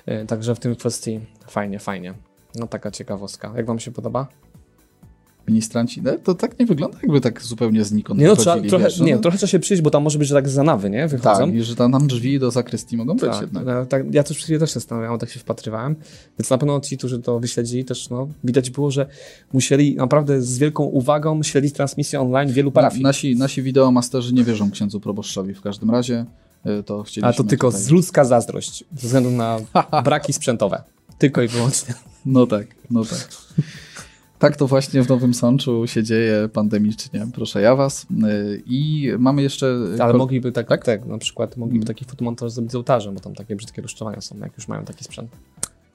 [0.08, 2.14] Y, Także w tym kwestii fajnie, fajnie.
[2.54, 3.52] No taka ciekawostka.
[3.56, 4.28] Jak wam się podoba?
[5.48, 8.98] Ministranci, no, to tak nie wygląda, jakby tak zupełnie znikąd Nie, no, trzeba, trochę, wiesz,
[8.98, 10.90] no, nie, no, trochę trzeba się przyjść, bo tam może być, że tak z zanawy,
[10.90, 11.08] nie?
[11.08, 11.46] Wychodzą.
[11.46, 13.64] Tak, i że tam, tam drzwi do zakrystii mogą być Tak, jednak.
[13.66, 15.96] no, tak, ja też chwilą też się zastanawiałem, tak się wpatrywałem,
[16.38, 19.06] więc na pewno ci, którzy to wyśledzili też, no, widać było, że
[19.52, 23.02] musieli naprawdę z wielką uwagą śledzić transmisję online wielu parafii.
[23.02, 26.24] Nasi, nasi wideomasterzy nie wierzą księdzu proboszczowi w każdym razie.
[26.66, 27.82] y, To chcieliśmy A to tylko tutaj...
[27.82, 29.58] z ludzka zazdrość, ze względu na
[30.04, 30.82] braki sprzętowe.
[31.18, 31.94] Tylko i wyłącznie.
[32.26, 33.28] No tak, no tak.
[34.38, 38.06] Tak to właśnie w Nowym Sączu się dzieje pandemicznie, proszę ja was.
[38.10, 39.78] Y, I mamy jeszcze...
[40.00, 40.84] Ale mogliby tak, Tak?
[40.84, 41.06] tak?
[41.06, 41.86] na przykład mogliby Mm.
[41.86, 45.04] taki fotomontaż zrobić z ołtarzem, bo tam takie brzydkie rusztowania są, jak już mają taki
[45.04, 45.30] sprzęt.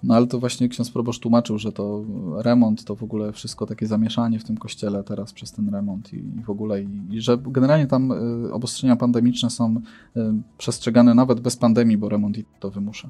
[0.04, 2.04] No ale to właśnie ksiądz proboszcz tłumaczył, że to
[2.38, 6.18] remont, to w ogóle wszystko takie zamieszanie w tym kościele teraz przez ten remont i,
[6.18, 8.12] i w ogóle, i, i że generalnie tam
[8.46, 9.82] y, obostrzenia pandemiczne są
[10.18, 10.20] y,
[10.58, 13.10] przestrzegane nawet bez pandemii, bo remont i to wymusza.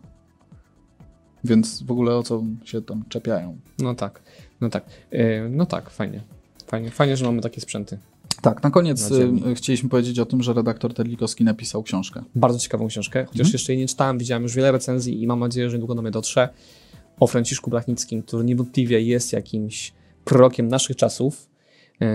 [1.44, 3.58] Więc w ogóle o co się tam czepiają.
[3.80, 4.22] No tak,
[4.62, 4.86] no tak.
[5.12, 6.24] Yy, no tak, fajnie.
[6.68, 7.98] Fajnie, fajnie, że mamy takie sprzęty.
[8.42, 9.18] Tak, na koniec Na
[9.52, 12.24] y, chcieliśmy powiedzieć o tym, że redaktor Terlikowski napisał książkę.
[12.36, 13.54] Bardzo ciekawą książkę, chociaż Mhm.
[13.54, 16.12] jeszcze jej nie czytałem, widziałem już wiele recenzji i mam nadzieję, że niedługo do mnie
[16.12, 16.50] dotrze.
[17.20, 19.94] O Franciszku Blachnickim, który niewątpliwie jest jakimś
[20.26, 21.50] prorokiem naszych czasów.
[22.00, 22.08] Yy,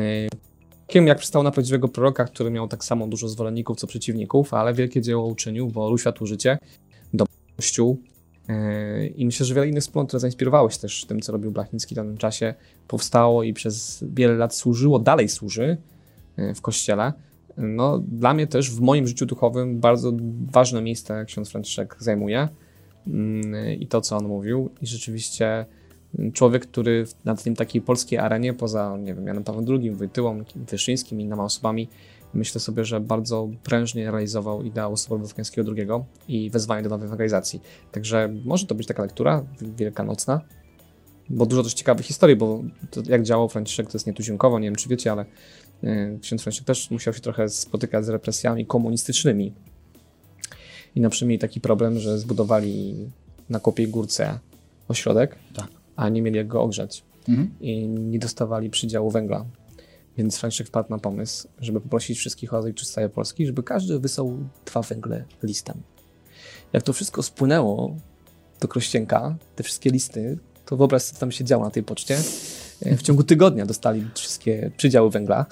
[0.86, 4.74] Takim jak przystał na prawdziwego proroka, który miał tak samo dużo zwolenników, co przeciwników, ale
[4.74, 6.58] wielkie dzieło uczynił, bo uświatł życie,
[7.14, 7.24] do
[7.56, 8.02] kościół.
[8.48, 11.94] Yy, I myślę, że wiele innych wspólnot, które zainspirowały się też tym, co robił Blachnicki
[11.94, 12.54] w danym czasie,
[12.88, 15.76] powstało i przez wiele lat służyło, dalej służy
[16.36, 17.12] yy, w kościele.
[17.56, 20.12] No, dla mnie też w moim życiu duchowym bardzo
[20.52, 22.48] ważne miejsce ksiądz Franciszek zajmuje
[23.06, 24.70] Mm, i to, co on mówił.
[24.82, 25.66] I rzeczywiście
[26.32, 31.20] człowiek, który na tym takiej polskiej arenie, poza, nie wiem, Janem Pawłem II, Wojtyłą, Wyszyńskim
[31.20, 31.88] i innoma osobami,
[32.34, 35.88] myślę sobie, że bardzo prężnie realizował ideał Soboru Watykańskiego II
[36.28, 37.60] i wezwanie do nowej ewangelizacji.
[37.92, 39.44] Także może to być taka lektura
[39.76, 40.40] wielkanocna,
[41.30, 44.76] bo dużo też ciekawych historii, bo to jak działał Franciszek, to jest nietuzinkowo, nie wiem
[44.76, 45.24] czy wiecie, ale
[45.84, 49.52] y, ksiądz Franciszek też musiał się trochę spotykać z represjami komunistycznymi.
[50.94, 52.94] I na przykład mieli taki problem, że zbudowali
[53.50, 54.38] na Kopiej Górce
[54.88, 55.68] ośrodek, Tak.
[55.96, 57.50] a nie mieli jak go ogrzać Mhm.
[57.60, 59.44] i nie dostawali przydziału węgla.
[60.18, 63.98] Więc Franciszek wpadł na pomysł, żeby poprosić wszystkich o ojczyzn z całej Polski, żeby każdy
[63.98, 65.82] wysłał dwa węgle listem.
[66.72, 67.96] Jak to wszystko spłynęło
[68.60, 72.18] do Krościenka, te wszystkie listy, to wyobraź sobie, co tam się działo na tej poczcie.
[72.82, 75.46] E, W ciągu tygodnia dostali wszystkie przydziały węgla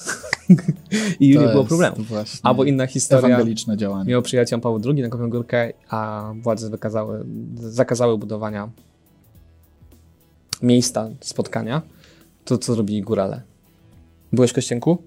[1.20, 1.96] i To nie było problemu.
[2.42, 3.26] Albo inna historia.
[3.26, 4.10] ewangeliczne działanie.
[4.10, 7.24] Miał Jan Paweł II na Kopią Górkę, a władze wykazały,
[7.56, 8.70] zakazały budowania
[10.62, 11.82] miejsca spotkania.
[12.44, 13.42] To co zrobili górale?
[14.33, 15.03] Byłeś w Kościenku?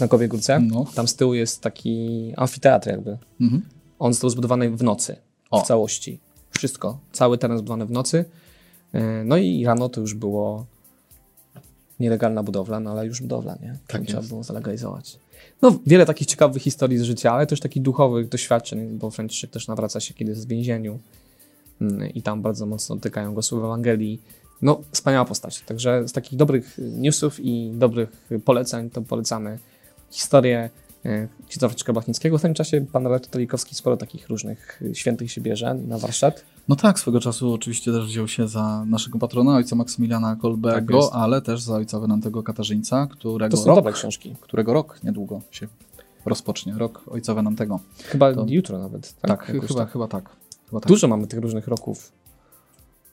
[0.00, 0.60] Na Kopiej Górce?
[0.60, 0.86] No.
[0.94, 3.18] Tam z tyłu jest taki amfiteatr jakby.
[3.40, 3.62] Mhm.
[3.98, 5.16] On został zbudowany w nocy.
[5.50, 5.60] O.
[5.60, 6.20] W całości.
[6.50, 6.98] Wszystko.
[7.12, 8.24] Cały teren zbudowany w nocy.
[8.92, 10.66] E, No i rano to już było
[12.00, 13.78] nielegalna budowla, no ale już budowla, nie?
[13.86, 15.18] Tak trzeba było zalegalizować.
[15.62, 19.68] No, wiele takich ciekawych historii z życia, ale też takich duchowych doświadczeń, bo Franciszek też
[19.68, 20.98] nawraca się kiedy jest w więzieniu
[21.80, 24.22] mm, i tam bardzo mocno dotykają go słowa Ewangelii.
[24.62, 25.60] No, wspaniała postać.
[25.60, 29.58] Także z takich dobrych newsów i dobrych poleceń to polecamy
[30.10, 30.70] historię
[31.48, 32.38] księdza Franciszka Blachnickiego.
[32.38, 36.44] W tym czasie pan Renato Telikowski sporo takich różnych świętych się bierze na warsztat.
[36.68, 40.96] No tak, swego czasu oczywiście też wziął się za naszego patrona, ojca Maksymiliana Tak Kolbego,
[40.96, 41.10] jest.
[41.12, 43.94] ale też za ojca Wenantego Katarzyńca, którego rok,
[44.40, 45.66] którego rok niedługo się
[46.24, 46.74] rozpocznie.
[46.76, 47.80] Rok ojca Wenantego.
[48.04, 49.14] Chyba To- jutro nawet.
[49.20, 49.92] Tak, Jakoś chyba, tak.
[49.92, 50.30] chyba tak.
[50.70, 50.88] Chyba tak.
[50.88, 52.12] Dużo mamy tych różnych roków.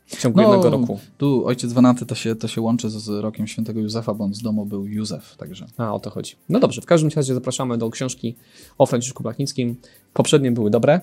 [0.05, 0.99] W ciągu No, jednego roku.
[1.17, 4.33] Tu ojciec Wenanty to się, to się łączy z, z rokiem świętego Józefa, bo on
[4.33, 6.35] z domu był Józef, także A, o to chodzi.
[6.49, 8.35] No dobrze, w każdym razie zapraszamy do książki
[8.77, 9.75] o Franciszku Blachnickim.
[10.13, 11.01] Poprzednie były dobre.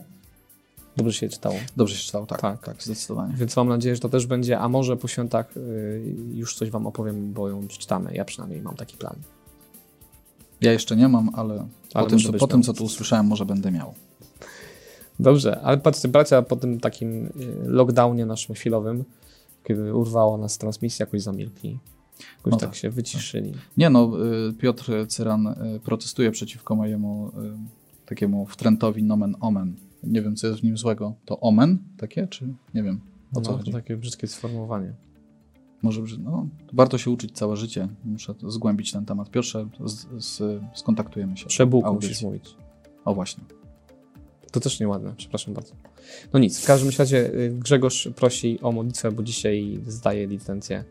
[0.97, 1.55] Dobrze się je czytało.
[1.77, 2.65] dobrze się czytał, tak, Tak.
[2.65, 3.35] tak, zdecydowanie.
[3.37, 6.87] Więc mam nadzieję, że to też będzie, a może po świętach y, już coś wam
[6.87, 8.15] opowiem, bo ją przeczytamy.
[8.15, 9.17] Ja przynajmniej mam taki plan.
[10.61, 13.47] Ja jeszcze nie mam, ale, Ale po, tym, co, po tym, co tu usłyszałem, może
[13.47, 13.95] będę miał.
[15.21, 17.31] Dobrze, ale patrzcie, bracia po tym takim y,
[17.65, 19.05] lockdownie naszym chwilowym,
[19.65, 21.79] kiedy urwało nas transmisja, jakoś zamilkli.
[22.37, 23.53] Jakoś No tak, tak, się wyciszyli.
[23.77, 24.13] Nie no,
[24.49, 27.33] y, Piotr Cyran y, protestuje przeciwko mojemu
[28.07, 29.77] takiemu wtrętowi nomen omen.
[30.03, 31.15] Nie wiem, co jest w nim złego.
[31.25, 33.01] To omen takie, czy nie wiem,
[33.35, 33.73] o co no, chodzi?
[33.73, 34.93] takie brzydkie sformułowanie.
[35.83, 37.89] Może, no, warto się uczyć całe życie.
[38.05, 39.31] Muszę zgłębić ten temat.
[39.31, 41.47] Piotrze, z, z, skontaktujemy się.
[41.85, 42.09] Audycji.
[42.09, 42.57] musisz mówić.
[43.05, 43.60] O właśnie.
[44.51, 45.75] To też nieładne, przepraszam bardzo.
[46.33, 50.85] No nic, w każdym razie y, Grzegorz prosi o modlitwę, bo dzisiaj zdaje licencję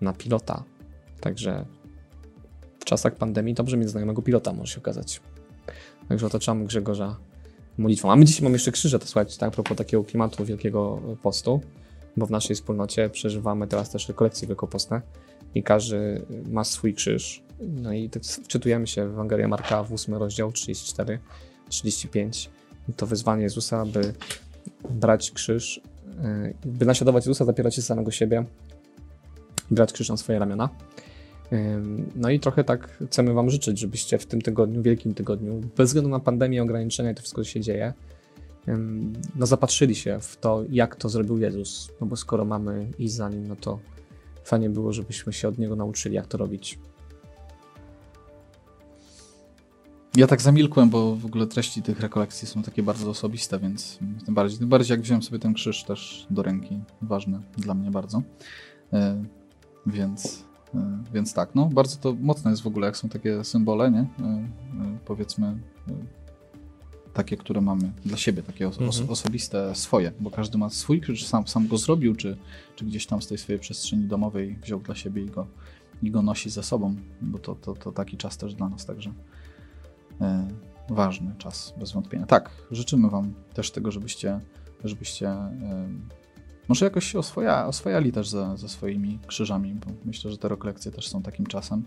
[0.00, 0.64] na pilota.
[1.20, 1.66] Także
[2.78, 5.20] w czasach pandemii dobrze mieć znajomego pilota, może się okazać.
[6.08, 7.16] Także otaczamy Grzegorza
[7.78, 8.12] modlitwą.
[8.12, 11.60] A my dzisiaj mamy jeszcze krzyże, to słuchajcie, tak, a propos takiego klimatu Wielkiego Postu,
[12.16, 15.02] bo w naszej wspólnocie przeżywamy teraz też rekolekcje wielkopostne
[15.54, 17.42] i każdy ma swój krzyż.
[17.60, 21.18] No i tak wczytujemy się w Ewangelię Marka w 8 rozdział 34,
[21.68, 22.50] 35
[22.96, 24.12] to wyzwanie Jezusa, by
[24.90, 25.80] brać krzyż,
[26.22, 28.44] yy, by naśladować Jezusa, zapierać się samego siebie
[29.70, 30.68] brać krzyż na swoje ramiona.
[31.52, 31.58] Yy,
[32.16, 36.10] No i trochę tak chcemy Wam życzyć, żebyście w tym tygodniu, wielkim tygodniu, bez względu
[36.10, 37.92] na pandemię, ograniczenia i to wszystko, co się dzieje,
[39.36, 41.90] no zapatrzyli się w to, jak to zrobił Jezus.
[42.00, 43.78] No bo skoro mamy iść za Nim, no to
[44.44, 46.78] fajnie było, żebyśmy się od Niego nauczyli, jak to robić.
[50.16, 54.34] Ja tak zamilkłem, bo w ogóle treści tych rekolekcji są takie bardzo osobiste, więc tym
[54.34, 58.22] bardziej, tym bardziej jak wziąłem sobie ten krzyż też do ręki, ważny dla mnie bardzo.
[58.92, 59.24] E,
[59.86, 60.44] więc,
[60.74, 63.98] e, więc tak, no bardzo to mocne jest w ogóle, jak są takie symbole, nie?
[63.98, 64.48] E, e,
[65.04, 65.92] powiedzmy e,
[67.14, 69.10] takie, które mamy dla siebie, takie os- os- Mhm.
[69.10, 72.36] osobiste, swoje, bo każdy ma swój krzyż, sam, sam go zrobił, czy,
[72.76, 75.46] czy gdzieś tam z tej swojej przestrzeni domowej wziął dla siebie i go,
[76.02, 79.12] i go nosi ze sobą, bo to, to, to taki czas też dla nas, także
[80.90, 82.26] ważny czas, bez wątpienia.
[82.26, 84.40] Tak, życzymy Wam też tego, żebyście,
[84.84, 85.88] żebyście e,
[86.70, 90.90] może jakoś się oswoja, oswajali też ze, ze swoimi krzyżami, bo myślę, że te rekolekcje
[90.90, 91.84] też są takim czasem,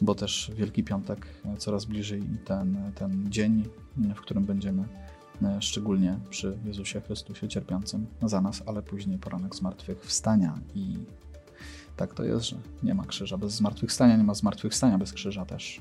[0.00, 3.64] bo też Wielki Piątek e, coraz bliżej i ten, ten dzień,
[4.10, 4.84] e, w którym będziemy
[5.42, 10.96] e, szczególnie przy Jezusie Chrystusie cierpiącym za nas, ale później poranek zmartwychwstania i
[11.96, 15.80] tak to jest, że nie ma krzyża bez zmartwychwstania, nie ma zmartwychwstania bez krzyża też.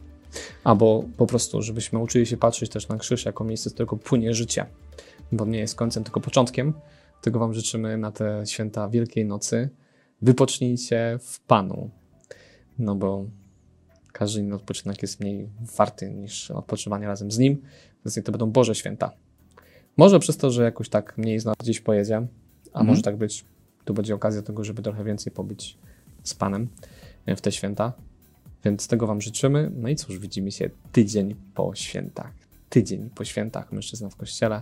[0.64, 4.34] Albo po prostu, żebyśmy uczyli się patrzeć też na krzyż jako miejsce, z którego płynie
[4.34, 4.66] życie,
[5.32, 6.74] bo nie jest końcem, tylko początkiem.
[7.22, 9.70] Tego Wam życzymy na te święta Wielkiej Nocy.
[10.22, 11.90] wypocznijcie w Panu.
[12.80, 13.26] No bo
[14.12, 17.62] każdy inny odpoczynek jest mniej warty niż odpoczywanie razem z Nim,
[18.06, 19.12] więc niech to będą Boże święta.
[19.98, 22.88] Może przez to, że jakoś tak mniej z nas gdzieś pojedzie, a Mhm.
[22.88, 23.46] może tak być,
[23.86, 25.78] tu będzie okazja tego, żeby trochę więcej pobyć
[26.24, 26.68] z Panem
[27.28, 27.94] w te święta.
[28.64, 29.72] Więc tego Wam życzymy.
[29.76, 32.32] No i cóż, widzimy się tydzień po świętach.
[32.70, 34.62] Tydzień po świętach mężczyzna w kościele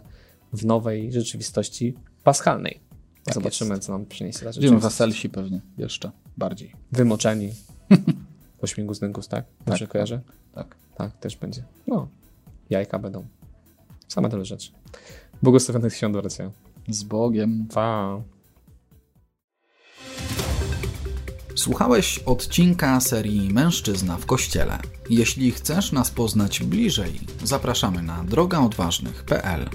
[0.53, 1.93] w nowej rzeczywistości
[2.23, 2.79] paschalnej.
[3.23, 3.83] Tak Zobaczymy, jest.
[3.83, 4.93] co nam przyniesie ta Będziemy rzeczywistość.
[4.93, 6.71] weselsi pewnie jeszcze bardziej.
[6.91, 7.49] Wymoczeni.
[8.61, 9.45] po śmigu z dynków, tak?
[9.65, 10.21] Dobrze Tak, kojarzę?
[10.53, 10.75] Tak.
[10.95, 11.63] Tak, też będzie.
[11.87, 12.07] No,
[12.69, 13.27] jajka będą.
[14.07, 14.71] Same tyle rzeczy.
[15.43, 16.51] Błogosławionych świąt wracają.
[16.89, 17.67] Z Bogiem.
[17.73, 18.21] Pa!
[21.57, 24.79] Słuchałeś odcinka serii Mężczyzna w Kościele.
[25.09, 29.69] Jeśli chcesz nas poznać bliżej, zapraszamy na drogaodważnych.pl.